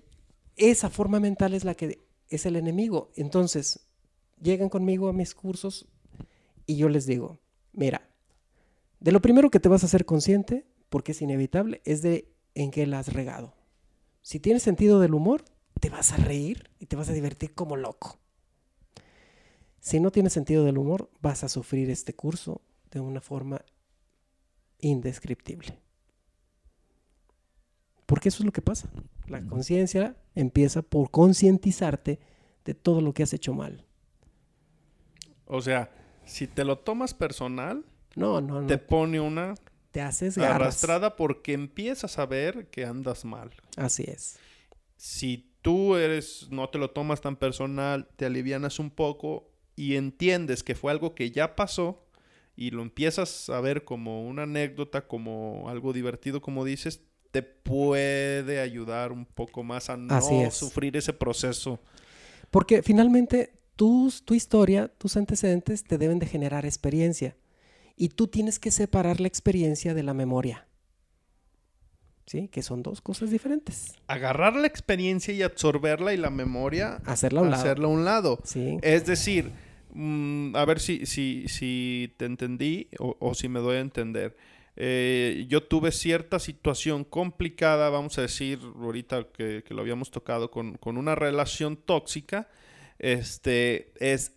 [0.56, 3.12] esa forma mental es la que es el enemigo.
[3.16, 3.82] Entonces,
[4.42, 5.88] llegan conmigo a mis cursos
[6.66, 7.40] y yo les digo,
[7.74, 8.08] mira,
[9.00, 12.72] de lo primero que te vas a hacer consciente, porque es inevitable, es de en
[12.72, 13.56] qué la has regado.
[14.22, 15.44] Si tienes sentido del humor,
[15.80, 18.20] te vas a reír y te vas a divertir como loco.
[19.80, 23.66] Si no tienes sentido del humor, vas a sufrir este curso de una forma
[24.80, 25.81] indescriptible.
[28.12, 28.90] Porque eso es lo que pasa.
[29.28, 32.20] La conciencia empieza por concientizarte
[32.66, 33.86] de todo lo que has hecho mal.
[35.46, 35.90] O sea,
[36.26, 38.68] si te lo tomas personal, No, no, no.
[38.68, 39.56] te Te, pone una
[40.02, 40.56] haces garras.
[40.56, 43.52] arrastrada porque empiezas a ver que andas mal.
[43.78, 44.38] Así es.
[44.98, 50.64] Si tú eres, no te lo tomas tan personal, te alivianas un poco y entiendes
[50.64, 52.06] que fue algo que ya pasó
[52.58, 58.60] y lo empiezas a ver como una anécdota, como algo divertido, como dices, te puede
[58.60, 60.54] ayudar un poco más a no Así es.
[60.54, 61.80] sufrir ese proceso.
[62.50, 67.36] Porque finalmente tus, tu historia, tus antecedentes te deben de generar experiencia.
[67.96, 70.68] Y tú tienes que separar la experiencia de la memoria.
[72.26, 72.48] ¿sí?
[72.48, 73.94] Que son dos cosas diferentes.
[74.08, 77.86] Agarrar la experiencia y absorberla y la memoria, Hacerla a un lado.
[77.86, 78.40] a un lado.
[78.44, 78.78] Sí.
[78.82, 79.52] Es decir,
[79.94, 84.36] mm, a ver si, si, si te entendí o, o si me doy a entender.
[84.84, 90.74] Eh, yo tuve cierta situación complicada, vamos a decir, ahorita que, lo habíamos tocado, con,
[90.78, 92.50] con una relación tóxica.
[92.98, 94.32] Este es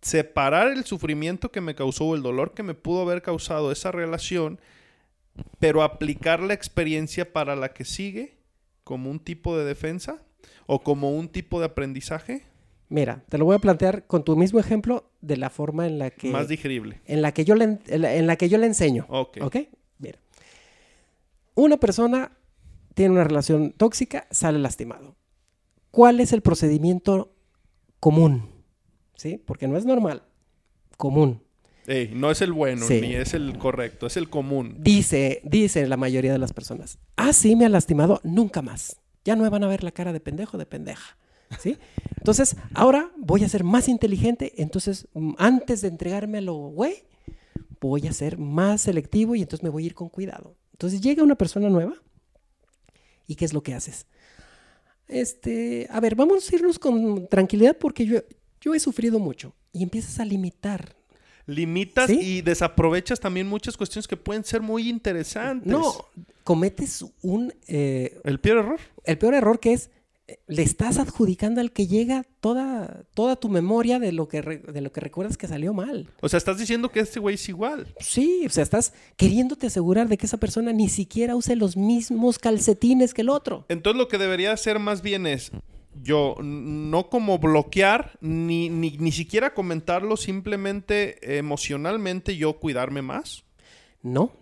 [0.00, 3.92] separar el sufrimiento que me causó o el dolor que me pudo haber causado esa
[3.92, 4.58] relación,
[5.58, 8.38] pero aplicar la experiencia para la que sigue
[8.82, 10.22] como un tipo de defensa
[10.64, 12.46] o como un tipo de aprendizaje
[12.88, 16.10] Mira, te lo voy a plantear con tu mismo ejemplo de la forma en la
[16.10, 17.00] que, más digerible.
[17.06, 19.06] en la que, yo, le, en la- en la que yo le enseño.
[19.08, 19.38] Ok.
[19.42, 19.56] ¿Ok?
[19.98, 20.18] Mira.
[21.54, 22.32] Una persona
[22.94, 25.16] tiene una relación tóxica, sale lastimado.
[25.90, 27.34] ¿Cuál es el procedimiento
[28.00, 28.50] común?
[29.16, 29.42] ¿Sí?
[29.44, 30.22] Porque no es normal.
[30.96, 31.42] Común.
[31.86, 33.00] Ey, no es el bueno, Sí.
[33.00, 34.76] ni es el correcto, es el común.
[34.80, 36.98] Dice, dice la mayoría de las personas.
[37.16, 38.20] Ah, sí, me ha lastimado.
[38.24, 38.96] Nunca más.
[39.24, 41.16] Ya no me van a ver la cara de pendejo, de pendeja.
[41.60, 41.78] ¿Sí?
[42.16, 44.52] Entonces, ahora voy a ser más inteligente.
[44.56, 47.04] Entonces, mm, antes de entregármelo, güey,
[47.80, 50.56] voy a ser más selectivo y entonces me voy a ir con cuidado.
[50.72, 51.94] Entonces llega una persona nueva
[53.26, 54.06] y ¿qué es lo que haces?
[55.08, 58.18] Este, a ver, vamos a irnos con tranquilidad porque yo,
[58.60, 60.96] yo he sufrido mucho y empiezas a limitar.
[61.46, 62.18] Limitas ¿Sí?
[62.20, 65.70] y desaprovechas también muchas cuestiones que pueden ser muy interesantes.
[65.70, 65.94] No,
[66.42, 68.80] cometes un, eh, El peor error.
[69.04, 69.90] el peor error que es
[70.48, 74.80] le estás adjudicando al que llega toda, toda tu memoria de lo, que re- de
[74.80, 76.08] lo que recuerdas que salió mal.
[76.20, 77.94] O sea, estás diciendo que este güey es igual.
[78.00, 82.38] Sí, o sea, estás queriéndote asegurar de que esa persona ni siquiera use los mismos
[82.40, 83.66] calcetines que el otro.
[83.68, 85.52] Entonces lo que debería hacer más bien es
[86.02, 93.44] yo no como bloquear ni, ni, ni siquiera comentarlo, simplemente emocionalmente yo cuidarme más.
[94.02, 94.32] No.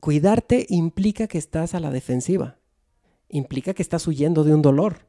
[0.00, 2.56] Cuidarte implica que estás a la defensiva.
[3.32, 5.06] Implica que estás huyendo de un dolor.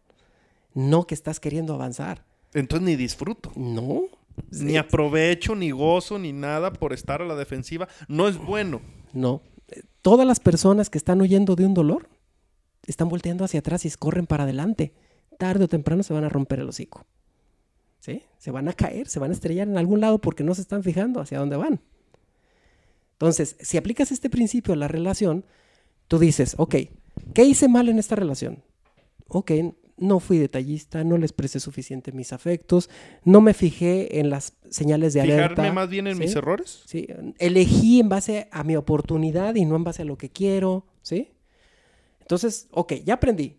[0.73, 2.25] No que estás queriendo avanzar.
[2.53, 3.51] Entonces ni disfruto.
[3.55, 4.05] No.
[4.49, 7.88] Ni aprovecho, ni gozo, ni nada por estar a la defensiva.
[8.07, 8.81] No es bueno.
[9.12, 9.41] No.
[10.01, 12.09] Todas las personas que están huyendo de un dolor
[12.88, 14.93] están volteando hacia atrás y corren para adelante.
[15.38, 17.05] Tarde o temprano se van a romper el hocico.
[17.99, 18.23] ¿Sí?
[18.38, 20.81] Se van a caer, se van a estrellar en algún lado porque no se están
[20.81, 21.81] fijando hacia dónde van.
[23.13, 25.45] Entonces, si aplicas este principio a la relación,
[26.07, 26.75] tú dices, ok,
[27.34, 28.63] ¿qué hice mal en esta relación?
[29.28, 29.52] Ok,
[29.97, 32.89] no fui detallista, no les presté suficiente mis afectos,
[33.23, 35.49] no me fijé en las señales de alerta.
[35.56, 36.19] Fijarme más bien en ¿sí?
[36.21, 36.82] mis errores.
[36.86, 37.08] ¿sí?
[37.39, 41.30] Elegí en base a mi oportunidad y no en base a lo que quiero, ¿sí?
[42.21, 43.58] Entonces, ok, ya aprendí.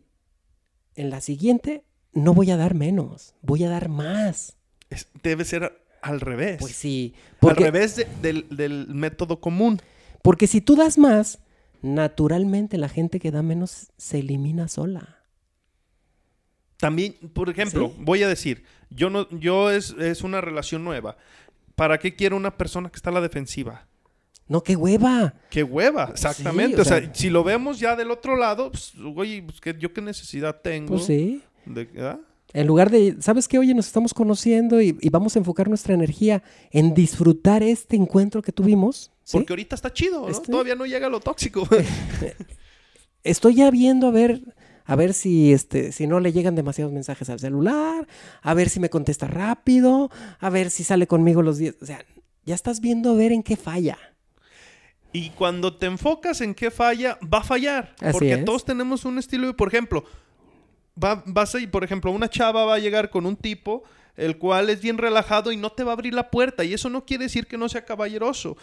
[0.96, 4.56] En la siguiente no voy a dar menos, voy a dar más.
[4.90, 6.58] Es- debe ser al revés.
[6.60, 9.80] Pues sí, al porque, revés de- del, del método común.
[10.22, 11.38] porque si tú das más,
[11.84, 15.18] naturalmente la gente que da menos se elimina sola.
[16.78, 18.02] También, por ejemplo, Sí.
[18.04, 21.16] voy a decir, yo no, yo es, es una relación nueva.
[21.76, 23.86] ¿Para qué quiero una persona que está a la defensiva?
[24.48, 25.34] No, qué hueva.
[25.50, 26.76] Qué hueva, exactamente.
[26.78, 29.76] o o sea, sea- si lo vemos ya del otro lado, pues, oye, pues, ¿qué-
[29.78, 30.94] ¿yo qué necesidad tengo?
[30.94, 31.42] Pues sí.
[31.64, 32.18] de- ¿ah?
[32.54, 33.58] En lugar de, ¿sabes qué?
[33.58, 38.40] Oye, nos estamos conociendo y, y vamos a enfocar nuestra energía en disfrutar este encuentro
[38.42, 39.10] que tuvimos.
[39.24, 39.36] ¿sí?
[39.36, 40.28] Porque ahorita está chido, ¿no?
[40.28, 41.68] Este- Todavía no llega lo tóxico.
[43.24, 44.40] estoy ya viendo a ver
[44.86, 48.06] a ver si este si no le llegan demasiados mensajes al celular,
[48.42, 52.04] a ver si me contesta rápido, a ver si sale conmigo los días, o sea,
[52.44, 53.96] ya estás viendo a ver en qué falla.
[55.12, 57.94] y cuando te enfocas en qué falla, va a fallar.
[58.00, 58.44] Así porque es.
[58.44, 60.04] todos tenemos un estilo de, por ejemplo,
[61.02, 63.84] va, vas a ir, por ejemplo, una chava va a llegar con un tipo
[64.16, 66.64] el cual es bien relajado y no te va a abrir la puerta.
[66.64, 68.56] Y eso no quiere decir que no sea caballeroso.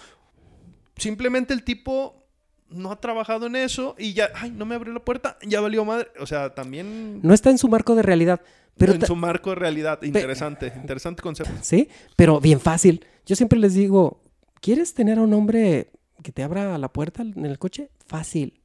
[0.95, 2.25] Simplemente el tipo
[2.69, 5.83] no ha trabajado en eso y ya, ay, no me abrió la puerta, ya valió
[5.83, 6.09] madre.
[6.19, 8.41] O sea, también No está en su marco de realidad,
[8.77, 10.01] pero en su marco de realidad.
[10.03, 11.53] Interesante, interesante concepto.
[11.61, 13.05] sí, pero bien fácil.
[13.25, 14.21] Yo siempre les digo,
[14.61, 15.91] ¿quieres tener a un hombre
[16.23, 17.89] que te abra la puerta en el coche?
[18.05, 18.61] Fácil.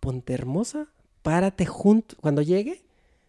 [0.00, 0.88] Ponte hermosa,
[1.22, 2.82] párate junto cuando llegue.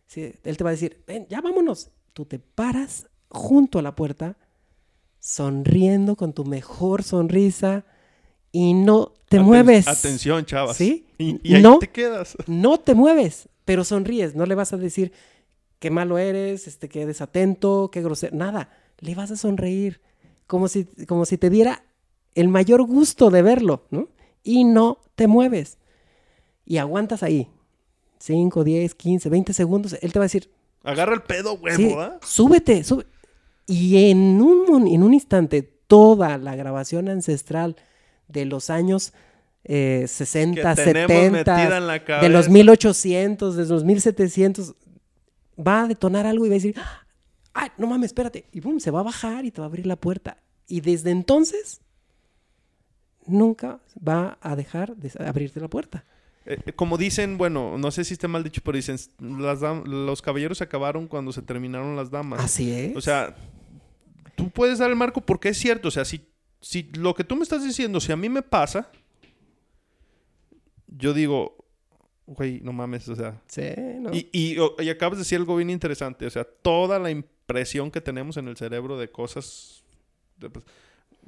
[0.08, 1.90] sí, él te va a decir, ven, ya vámonos.
[2.14, 4.38] Tú te paras junto a la puerta,
[5.20, 7.86] sonriendo con tu mejor sonrisa
[8.52, 9.88] y no te Aten- mueves.
[9.88, 10.78] Atención, chavas.
[10.78, 11.08] ¿Sí?
[11.18, 11.80] Y, y ahí No.
[11.80, 12.36] te quedas.
[12.48, 14.36] No te mueves, pero sonríes.
[14.36, 15.12] No le vas a decir
[15.80, 18.36] qué malo eres, este, qué desatento, qué grosero.
[18.36, 18.70] Nada.
[19.00, 20.02] Le vas a sonreír
[20.48, 21.84] como si, como si te diera
[22.36, 24.10] el mayor gusto de verlo, ¿no?
[24.44, 25.78] Y no te mueves.
[26.66, 27.50] Y aguantas ahí.
[28.24, 29.98] 5, 10, 15, 20 segundos.
[30.02, 30.50] Él te va a decir,
[30.84, 32.20] Agarra el pedo, huevo, Sí, ¿ah?
[32.24, 33.06] súbete, sube.
[33.68, 37.76] Y en un, en un instante, toda la grabación ancestral
[38.30, 39.14] de los años
[39.66, 42.50] eh, 60, Que tenemos metida 70, en la de los cabeza.
[42.50, 44.76] 1800, de los 1700,
[45.58, 46.76] va a detonar algo y va a decir,
[47.54, 48.46] ¡ay, no mames, espérate!
[48.54, 50.38] Y boom, se va a bajar y te va a abrir la puerta.
[50.68, 51.82] Y desde entonces,
[53.26, 56.06] nunca va a dejar de abrirte la puerta.
[56.46, 60.22] Eh, eh, como dicen, bueno, no sé si esté mal dicho, pero dicen, las los
[60.22, 62.44] caballeros se acabaron cuando se terminaron las damas.
[62.44, 62.96] Así es.
[62.96, 63.36] O sea,
[64.36, 65.88] tú puedes dar el marco porque es cierto.
[65.88, 66.28] O sea, si,
[66.60, 68.90] si lo que tú me estás diciendo, si a mí me pasa,
[70.88, 71.56] yo digo,
[72.26, 73.42] güey, no mames, o sea.
[73.48, 73.62] sí,
[74.00, 74.12] ¿no?
[74.14, 76.26] Y, y, acabas de decir algo bien interesante.
[76.26, 79.84] O sea, toda la impresión que tenemos en el cerebro de cosas.
[80.38, 80.66] de, pues,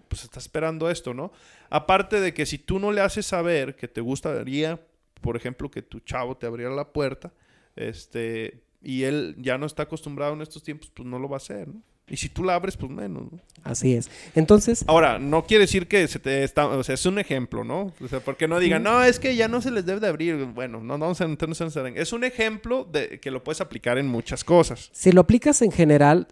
[0.07, 1.31] pues está esperando esto, ¿no?
[1.69, 4.79] Aparte de que si tú no le haces saber que te gustaría,
[5.25, 7.33] por ejemplo, que tu chavo te abriera la puerta,
[7.75, 11.37] este, y él ya no está acostumbrado en estos tiempos, pues no lo va a
[11.37, 11.81] hacer, ¿no?
[12.07, 13.39] Y si tú la abres, pues menos, ¿no?
[13.63, 14.11] Así es.
[14.35, 17.91] Entonces, Ahora, no quiere decir que se te está, o sea, es un ejemplo, ¿no?
[17.99, 20.35] O sea, porque no digan, no, es que ya no se les debe de abrir.
[20.45, 21.99] Bueno, no, no ese arengue.
[21.99, 24.91] Es un ejemplo de que lo puedes aplicar en muchas cosas.
[24.93, 26.27] si lo aplicas en general,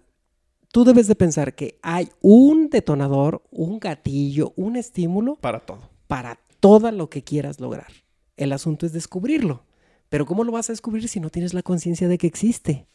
[0.72, 5.90] tú debes de pensar que hay un detonador, un gatillo, un estímulo Para todo.
[6.06, 8.03] para todo lo que quieras lograr.
[8.38, 9.66] El asunto es descubrirlo.
[10.10, 12.86] Pero ¿cómo lo vas a descubrir si no tienes la conciencia de que existe?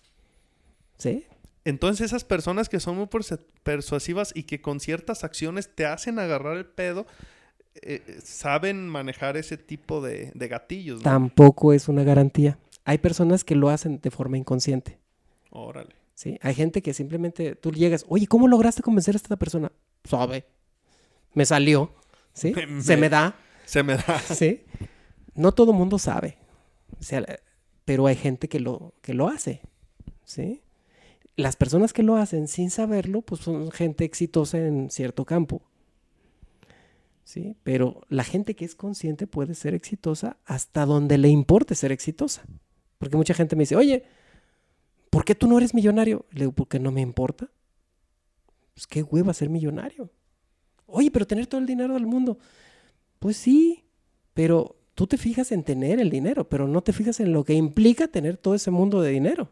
[0.99, 1.25] ¿Sí?
[1.65, 6.19] Entonces, esas personas que son muy persu- persuasivas y que con ciertas acciones te hacen
[6.19, 7.07] agarrar el pedo,
[7.83, 11.05] eh, saben manejar ese tipo de, de gatillos, ¿no?
[11.05, 12.59] Tampoco es una garantía.
[12.85, 14.99] Hay personas que lo hacen de forma inconsciente.
[15.51, 15.95] Órale.
[16.15, 16.39] ¿sí?
[16.43, 19.71] Hay gente que simplemente tú llegas, oye, ¿cómo lograste convencer a esta persona?
[20.05, 20.47] Sabe.
[21.35, 21.93] Me salió.
[22.33, 22.53] ¿sí?
[22.55, 23.37] Me- Se me da.
[23.67, 24.19] Se me da.
[24.21, 24.63] ¿sí?
[25.39, 26.37] No todo mundo sabe.
[26.99, 27.25] O sea,
[27.85, 29.63] pero hay gente que lo, que lo hace.
[30.25, 30.63] ¿sí?
[31.37, 35.63] Las personas que lo hacen sin saberlo, pues son gente exitosa en cierto campo.
[37.23, 37.55] ¿sí?
[37.63, 42.43] Pero la gente que es consciente puede ser exitosa hasta donde le importe ser exitosa.
[42.99, 44.03] Porque mucha gente me dice, oye,
[45.09, 46.27] ¿por qué tú no eres millonario?
[46.33, 47.49] Le digo, porque no me importa.
[48.75, 50.11] Pues qué hueva ser millonario.
[50.87, 52.41] Oye, pero tener todo el dinero del mundo.
[53.21, 53.85] Pues sí,
[54.35, 57.53] pero tú te fijas en tener el dinero, pero no te fijas en lo que
[57.55, 59.49] implica tener todo ese mundo de dinero.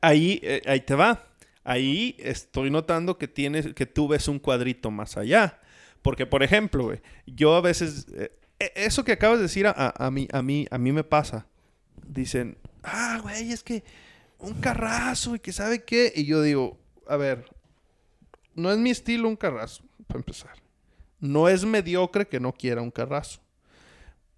[0.00, 1.24] Ahí, eh, ahí te va.
[1.62, 5.60] Ahí estoy notando que tienes, que tú ves un cuadrito más allá.
[6.02, 6.92] Porque, por ejemplo,
[7.28, 10.42] yo a veces, eh, eh, eso que acabas de decir a, a- a mí, a
[10.42, 11.46] mí, a mí me pasa.
[12.08, 13.84] Dicen, ah, güey, es que
[14.40, 16.12] un carrazo y que sabe qué.
[16.12, 16.76] Y yo digo,
[17.06, 17.44] a ver,
[18.56, 20.54] no es mi estilo un carrazo, para empezar.
[21.20, 23.45] No es mediocre que no quiera un carrazo.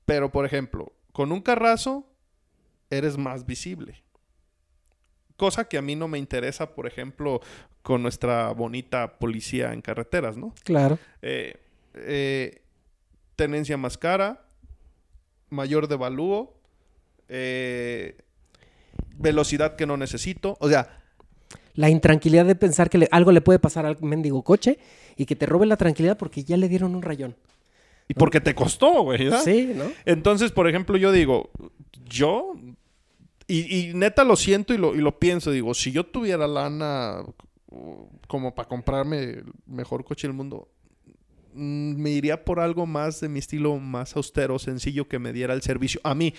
[0.09, 2.07] Pero, por ejemplo, con un carrazo
[2.89, 4.03] eres más visible.
[5.37, 7.43] Cosa que a mí no me interesa, por ejemplo,
[7.83, 10.55] con nuestra bonita policía en carreteras, ¿no?
[10.65, 10.99] Claro.
[11.21, 11.61] Eh,
[11.93, 12.63] eh,
[13.37, 14.47] tenencia más cara,
[15.51, 16.59] mayor devalúo,
[17.29, 18.17] eh,
[19.19, 20.57] velocidad que no necesito.
[20.61, 21.03] O sea,
[21.75, 24.79] La intranquilidad de pensar que le- algo le puede pasar al mendigo coche
[25.17, 27.37] y que te robe la tranquilidad porque ya le dieron un rayón.
[28.09, 29.25] Y porque te costó, güey.
[29.25, 29.43] ¿verdad?
[29.45, 29.85] Sí, ¿no?
[30.07, 31.51] Entonces, por ejemplo, yo digo,
[32.09, 32.55] yo,
[33.47, 37.23] y, y neta lo siento y lo, y lo pienso, digo, si yo tuviera lana
[37.71, 40.69] uh, como para comprarme el mejor coche del mundo,
[41.53, 45.53] mm, me iría por algo más de mi estilo más austero, sencillo, que me diera
[45.53, 46.33] el servicio a mí,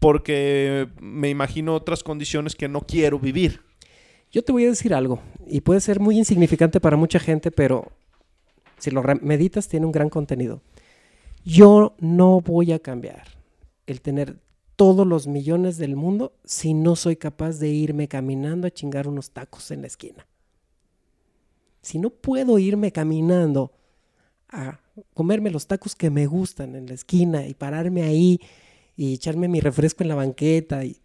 [0.00, 3.62] porque me imagino otras condiciones que no quiero vivir.
[4.32, 7.92] Yo te voy a decir algo, y puede ser muy insignificante para mucha gente, pero
[8.78, 10.62] si lo meditas tiene un gran contenido.
[11.44, 13.24] Yo no voy a cambiar
[13.86, 14.38] el tener
[14.76, 19.30] todos los millones del mundo si no soy capaz de irme caminando a chingar unos
[19.30, 20.26] tacos en la esquina.
[21.80, 23.72] Si no puedo irme caminando
[24.48, 24.80] a
[25.14, 28.40] comerme los tacos que me gustan en la esquina y pararme ahí
[28.96, 30.96] y echarme mi refresco en la banqueta y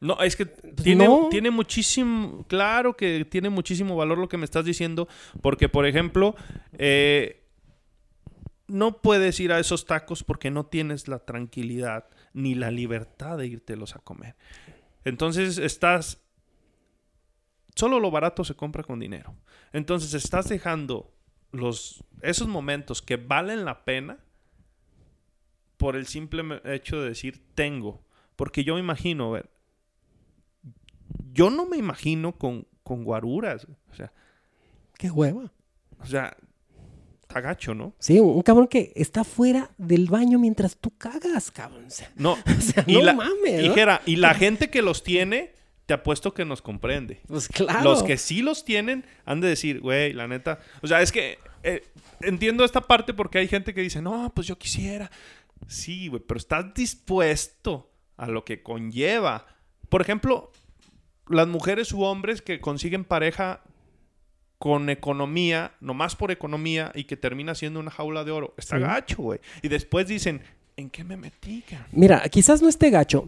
[0.00, 1.28] No, es que tiene, no.
[1.30, 5.08] tiene muchísimo, claro que tiene muchísimo valor lo que me estás diciendo,
[5.42, 6.36] porque por ejemplo,
[6.78, 7.43] eh,
[8.66, 13.46] no puedes ir a esos tacos porque no tienes la tranquilidad ni la libertad de
[13.46, 14.36] írtelos a comer.
[15.04, 16.22] Entonces estás,
[17.74, 19.34] solo lo barato se compra con dinero.
[19.72, 21.12] Entonces estás dejando
[21.52, 24.18] los, esos momentos que valen la pena
[25.76, 28.02] por el simple hecho de decir tengo.
[28.36, 29.50] Porque yo me imagino, a ver,
[31.32, 33.66] yo no me imagino con, con guaruras.
[33.90, 34.12] O sea,
[34.96, 35.52] qué hueva.
[36.00, 36.36] o sea,
[37.34, 37.94] está gacho, ¿no?
[37.98, 41.86] Sí, un cabrón que está fuera del baño mientras tú cagas, cabrón.
[41.86, 43.62] O sea, No, o sea, y no la, mames, ¿no?
[43.62, 45.52] dijera, y la gente que los tiene,
[45.86, 47.20] te apuesto que nos comprende.
[47.26, 47.82] Pues claro.
[47.82, 50.60] Los que sí los tienen han de decir, güey, la neta.
[50.80, 51.82] O sea, es que eh,
[52.20, 55.10] entiendo esta parte porque hay gente que dice, no, pues yo quisiera.
[55.66, 59.46] Sí, güey, pero estás dispuesto a lo que conlleva.
[59.88, 60.52] Por ejemplo,
[61.28, 63.62] las mujeres u hombres que consiguen pareja
[64.64, 68.54] con economía, nomás por economía, y que termina siendo una jaula de oro.
[68.56, 68.82] Está Sí.
[68.82, 69.38] gacho, güey.
[69.60, 70.40] Y después dicen,
[70.78, 71.60] ¿en qué me metí?
[71.68, 73.26] cabrón?" Mira, quizás no esté gacho.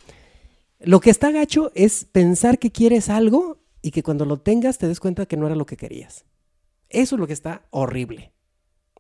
[0.80, 4.88] Lo que está gacho es pensar que quieres algo y que cuando lo tengas te
[4.88, 6.24] des cuenta que no era lo que querías.
[6.88, 8.32] Eso es lo que está horrible.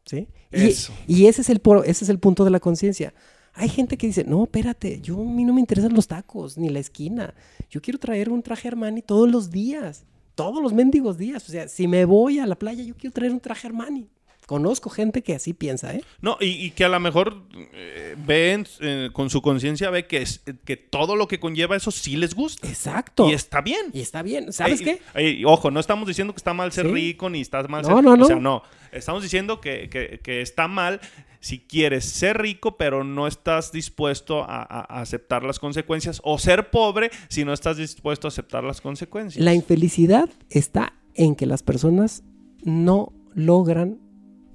[0.04, 0.28] ¿Sí?
[0.52, 0.92] Y, Eso.
[1.06, 3.14] y ese, es el, ese es el punto de la conciencia.
[3.54, 6.68] Hay gente que dice, no, espérate, yo a mí no me interesan los tacos ni
[6.68, 7.32] la esquina.
[7.70, 10.04] Yo quiero traer un traje Armani todos los días,
[10.36, 11.48] todos los mendigos días.
[11.48, 14.06] O sea, si me voy a la playa, yo quiero traer un traje Armani.
[14.46, 16.04] Conozco gente que así piensa, ¿eh?
[16.20, 20.18] No, y, y que a lo mejor eh, ven, eh, con su conciencia, ve que,
[20.22, 22.68] es, que todo lo que conlleva eso sí les gusta.
[22.68, 23.28] Exacto.
[23.28, 23.86] Y está bien.
[23.92, 24.52] Y está bien.
[24.52, 25.02] ¿Sabes Ey, qué?
[25.16, 26.92] ey, ojo, no estamos diciendo que está mal ser Sí.
[26.92, 28.04] rico ni está mal No, ser...
[28.04, 28.24] no, O no.
[28.26, 28.62] sea, no.
[28.92, 31.00] Estamos diciendo que, que- que está mal
[31.40, 34.62] si quieres ser rico, pero no estás dispuesto a,
[35.00, 36.20] aceptar las consecuencias.
[36.24, 39.44] O ser pobre si no estás dispuesto a aceptar las consecuencias.
[39.44, 42.22] La infelicidad está en que las personas
[42.64, 43.98] no logran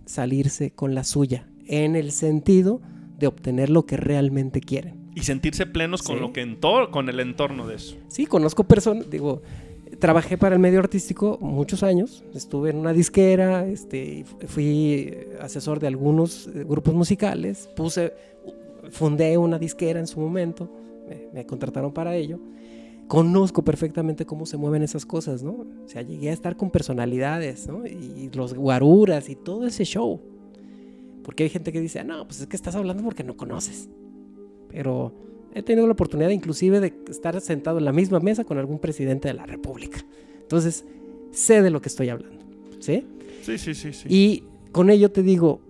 [0.06, 2.82] salirse con la suya, en el sentido
[3.18, 5.10] de obtener lo que realmente quieren.
[5.16, 7.98] Y sentirse plenos con lo que ento- con el entorno de eso.
[8.08, 9.42] Sí, conozco personas, digo,
[10.00, 15.88] trabajé para el medio artístico muchos años, estuve en una disquera, este, fui asesor de
[15.88, 18.14] algunos eh, grupos musicales, puse,
[18.90, 20.70] fundé una disquera en su momento,
[21.08, 22.40] me, me contrataron para ello.
[23.08, 25.52] Conozco perfectamente cómo se mueven esas cosas, ¿no?
[25.52, 27.86] O sea, llegué a estar con personalidades, ¿no?
[27.86, 30.22] Y los guaruras y todo ese show.
[31.22, 33.90] Porque hay gente que dice, "Ah, no, pues es que estás hablando porque no conoces.
[34.70, 35.14] Pero
[35.54, 39.28] he tenido la oportunidad inclusive de estar sentado en la misma mesa con algún presidente
[39.28, 40.06] de la República.
[40.42, 40.86] Entonces,
[41.32, 42.44] sé de lo que estoy hablando.
[42.80, 43.06] ¿Sí?
[43.42, 44.08] Sí, sí, sí, sí.
[44.10, 45.62] Y con ello te digo,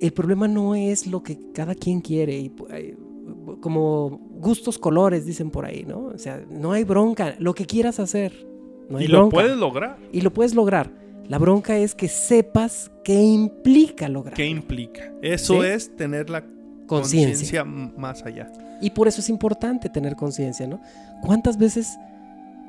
[0.00, 2.38] el problema no es lo que cada quien quiere.
[2.38, 2.94] Y, ay,
[3.60, 6.06] como gustos colores, dicen por ahí, ¿no?
[6.06, 7.34] O sea, no hay bronca.
[7.38, 8.46] Lo que quieras hacer.
[8.88, 9.34] No hay y lo bronca.
[9.34, 9.98] puedes lograr.
[10.12, 10.90] Y lo puedes lograr.
[11.28, 14.34] La bronca es que sepas qué implica lograr.
[14.34, 15.12] ¿Qué implica?
[15.20, 15.66] Eso Sí.
[15.68, 16.44] es tener la
[16.86, 17.64] Conciencia.
[17.64, 18.50] más allá.
[18.80, 20.80] Y por eso es importante tener conciencia, ¿no?
[21.22, 21.98] ¿Cuántas veces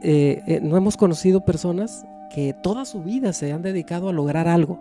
[0.02, 4.48] eh, eh, no hemos conocido personas que toda su vida se han dedicado a lograr
[4.48, 4.80] algo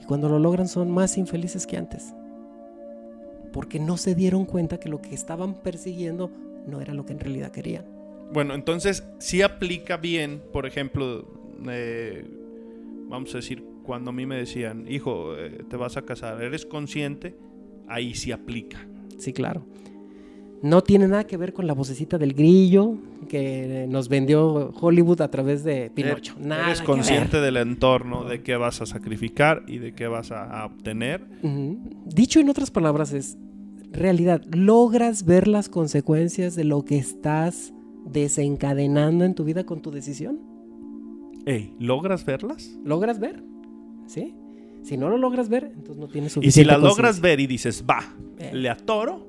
[0.00, 2.14] y cuando lo logran son más infelices que antes?
[3.52, 6.30] Porque no se dieron cuenta que lo que estaban persiguiendo
[6.66, 7.84] no era lo que en realidad querían.
[8.32, 11.26] Bueno, entonces sí aplica bien, por ejemplo,
[11.68, 12.24] eh,
[13.08, 15.34] vamos a decir, cuando a mí me decían, hijo,
[15.68, 17.34] te vas a casar, ¿eres consciente?
[17.88, 18.86] Ahí sí aplica.
[19.18, 19.64] Sí, claro.
[20.62, 22.94] No tiene nada que ver con la vocecita del grillo
[23.28, 26.34] que nos vendió Hollywood a través de Pinocho.
[26.38, 30.32] Nada eres que consciente del entorno, de qué vas a sacrificar y de qué vas
[30.32, 31.26] a, a obtener.
[32.04, 33.38] Dicho en otras palabras es,
[33.90, 37.72] realidad, logras ver las consecuencias de lo que estás
[38.04, 40.40] desencadenando en tu vida con tu decisión.
[41.46, 42.78] Ey, ¿logras verlas?
[42.84, 43.42] ¿Logras ver?
[44.06, 44.34] ¿Sí?
[44.82, 47.46] Si no lo logras ver, entonces no tienes Y suficiente si las logras ver y
[47.46, 48.00] dices, va,
[48.38, 48.50] Eh.
[48.54, 49.26] le atoro,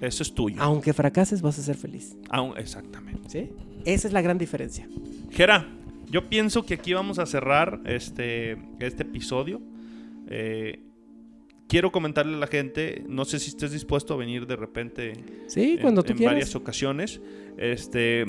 [0.00, 0.56] eso es tuyo.
[0.60, 2.16] Aunque fracases, vas a ser feliz.
[2.30, 3.28] Aún- exactamente.
[3.28, 3.50] ¿Sí?
[3.84, 4.88] Esa es la gran diferencia.
[5.30, 5.66] Jera,
[6.10, 9.60] yo pienso que aquí vamos a cerrar este, este episodio.
[10.28, 10.80] Eh,
[11.68, 15.12] quiero comentarle a la gente, no sé si estés dispuesto a venir de repente
[15.46, 16.34] Sí, en- cuando tú en quieras.
[16.34, 17.20] varias ocasiones.
[17.58, 18.24] Este,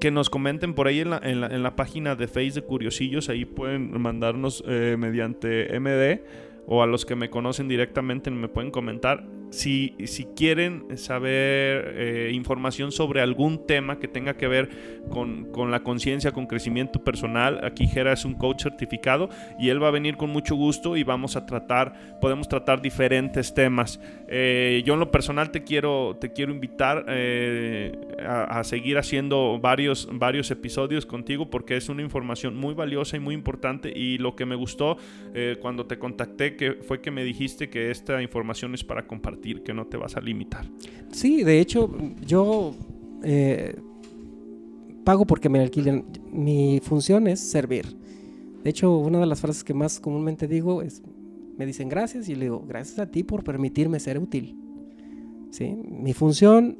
[0.00, 2.62] que nos comenten por ahí en la, en la- en la página de Face de
[2.62, 3.28] Curiosillos.
[3.28, 6.20] Ahí pueden mandarnos eh, mediante MD
[6.66, 9.26] o a los que me conocen directamente me pueden comentar.
[9.54, 9.94] Si,
[10.36, 14.68] quieren saber eh, información sobre algún tema que tenga que ver
[15.10, 19.28] con, con la conciencia, con crecimiento personal, aquí Jera es un coach certificado
[19.58, 23.54] y él va a venir con mucho gusto y vamos a tratar, podemos tratar diferentes
[23.54, 24.00] temas.
[24.28, 27.92] Eh, yo en lo personal te quiero, te quiero invitar eh,
[28.24, 33.20] a, a seguir haciendo varios, varios episodios contigo porque es una información muy valiosa y
[33.20, 34.96] muy importante y lo que me gustó
[35.34, 39.62] eh, cuando te contacté que fue que me dijiste que esta información es para compartir,
[39.62, 40.66] que no te vas a limitar.
[41.12, 42.74] Sí, de hecho, yo
[43.22, 43.76] eh,
[45.04, 46.04] pago porque me alquilen.
[46.32, 47.86] Mi función es servir.
[48.62, 51.02] De hecho, una de las frases que más comúnmente digo es,
[51.56, 54.58] me dicen gracias y le digo, gracias a ti por permitirme ser útil.
[55.50, 55.76] ¿Sí?
[55.86, 56.78] Mi función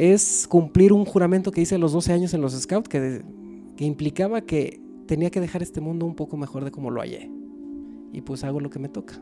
[0.00, 3.22] es cumplir un juramento que hice a los 12 años en los Scouts que,
[3.76, 7.30] que implicaba que tenía que dejar este mundo un poco mejor de como lo hallé.
[8.12, 9.20] Y pues hago lo que me toca.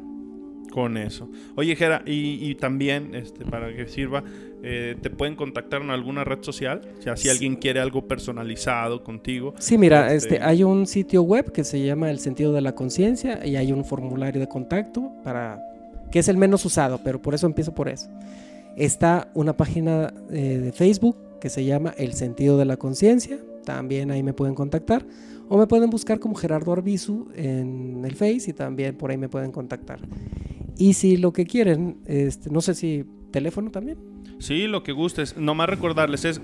[0.70, 1.28] Con eso.
[1.56, 4.22] Oye, Jera, y, y también, este, para que sirva,
[4.62, 6.82] eh, ¿te pueden contactar en alguna red social?
[6.98, 9.54] O sea, si alguien quiere algo personalizado contigo.
[9.58, 12.74] Sí, mira, Este- este, hay un sitio web que se llama El sentido de la
[12.74, 15.58] conciencia y hay un formulario de contacto para
[16.12, 18.08] que es el menos usado, pero por eso empiezo por eso.
[18.78, 24.10] Está una página eh, de Facebook que se llama El Sentido de la Conciencia, también
[24.10, 25.04] ahí me pueden contactar,
[25.48, 29.28] o me pueden buscar como Gerardo Arbizu en el Face y también por ahí me
[29.28, 30.00] pueden contactar.
[30.76, 33.98] Y si lo que quieren, este, no sé si teléfono también.
[34.38, 35.36] Sí, lo que gustes.
[35.36, 36.40] Nomás recordarles es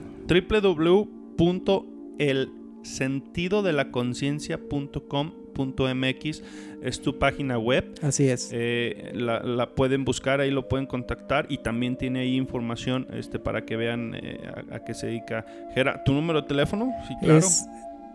[5.55, 6.42] www.elsentidodelaconciencia.com.mx
[6.82, 7.94] es tu página web.
[8.02, 8.50] Así es.
[8.52, 13.38] Eh, la, la pueden buscar, ahí lo pueden contactar y también tiene ahí información este,
[13.38, 14.38] para que vean eh,
[14.70, 15.46] a, qué se dedica.
[15.74, 16.92] Gera, ¿tu número de teléfono?
[17.09, 17.38] Sí, claro.
[17.38, 17.66] Es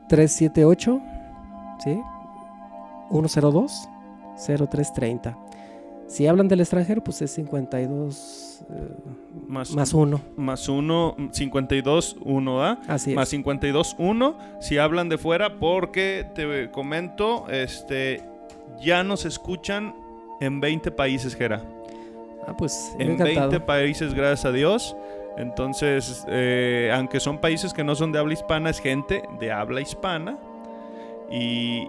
[0.10, 1.02] 378,
[1.84, 2.00] ¿sí?
[3.10, 3.90] 102
[4.38, 5.38] 0330.
[6.08, 8.59] Si hablan del extranjero, pues es 52 eh,
[9.48, 10.22] Más, más 1.
[10.38, 12.80] más 1, 52, 1, ¿ah?
[12.88, 13.16] Así es.
[13.16, 14.38] Más 52, 1.
[14.62, 18.24] Si hablan de fuera, porque te comento, este,
[18.82, 19.96] ya nos escuchan
[20.40, 21.64] en 20 países, Gera.
[22.48, 23.50] Ah, pues En encantado.
[23.50, 24.96] 20 países, gracias a Dios.
[25.38, 29.82] Entonces, eh, aunque son países que no son de habla hispana, es gente de habla
[29.82, 30.38] hispana.
[31.32, 31.88] Y,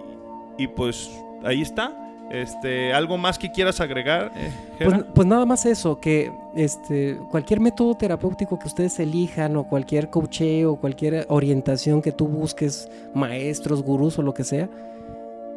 [0.57, 1.11] y pues
[1.43, 2.10] ahí está.
[2.31, 4.51] Este, ¿Algo más que quieras agregar, eh?
[4.83, 10.09] Pues, pues nada más eso, que este, cualquier método terapéutico que ustedes elijan o cualquier
[10.09, 14.69] coacheo, cualquier orientación que tú busques, maestros, gurús o lo que sea,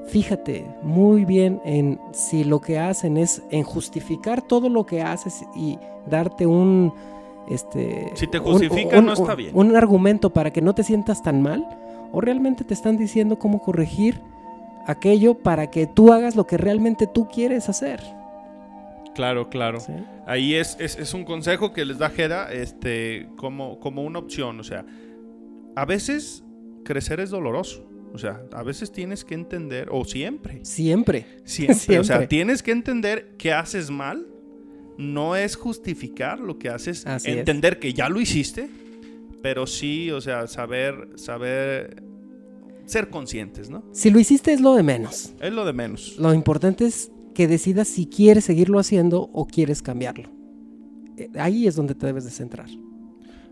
[0.07, 5.43] fíjate muy bien en si lo que hacen es en justificar todo lo que haces
[5.55, 6.93] y darte un...
[7.49, 9.51] Este, Si te un- justifican, no está bien.
[9.55, 11.67] Un argumento para que no te sientas tan mal
[12.11, 14.21] o realmente te están diciendo cómo corregir
[14.87, 18.01] aquello para que tú hagas lo que realmente tú quieres hacer.
[19.15, 19.81] Claro, claro.
[19.81, 19.93] ¿sí?
[20.27, 24.59] Ahí es, es, es un consejo que les da Jera este, como, como una opción.
[24.59, 24.85] O sea,
[25.77, 26.43] a veces
[26.85, 27.89] crecer es doloroso.
[28.13, 31.27] O sea, a veces tienes que entender, o siempre, Siempre.
[31.45, 34.27] siempre, o sea, tienes que entender que haces mal.
[34.97, 37.39] No es justificar lo que haces, Así es.
[37.39, 38.71] entender que ya lo hiciste,
[39.43, 42.04] pero sí, o sea, saber, saber,
[42.87, 43.85] ser conscientes, ¿no?
[43.93, 45.33] Si lo hiciste es lo de menos.
[45.41, 46.17] Es lo de menos.
[46.19, 50.31] Lo importante es que decidas si quieres seguirlo haciendo o quieres cambiarlo.
[51.17, 52.69] Eh, Ahí es donde te debes de centrar.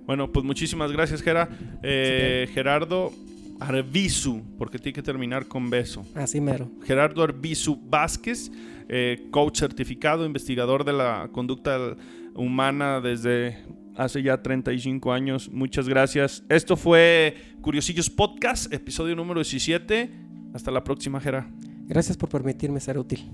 [0.07, 1.49] Bueno, pues muchísimas gracias, Gera.
[1.83, 3.13] Eh, Gerardo
[3.61, 6.05] Arbizu, porque tiene que terminar con beso.
[6.15, 6.71] Así mero.
[6.85, 8.51] Gerardo Arbizu Vázquez,
[8.89, 11.97] eh, coach certificado, investigador de la conducta
[12.35, 13.59] humana desde
[13.97, 15.51] hace ya 35 años.
[15.51, 16.45] Muchas gracias.
[16.49, 20.11] Esto fue Curiosillos Podcast, episodio número 17.
[20.55, 21.51] Hasta la próxima, Gera.
[21.87, 23.31] Gracias por permitirme ser útil.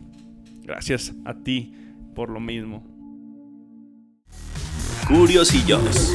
[0.63, 1.73] Gracias a ti
[2.15, 2.85] por lo mismo.
[5.07, 6.15] Curiosillos.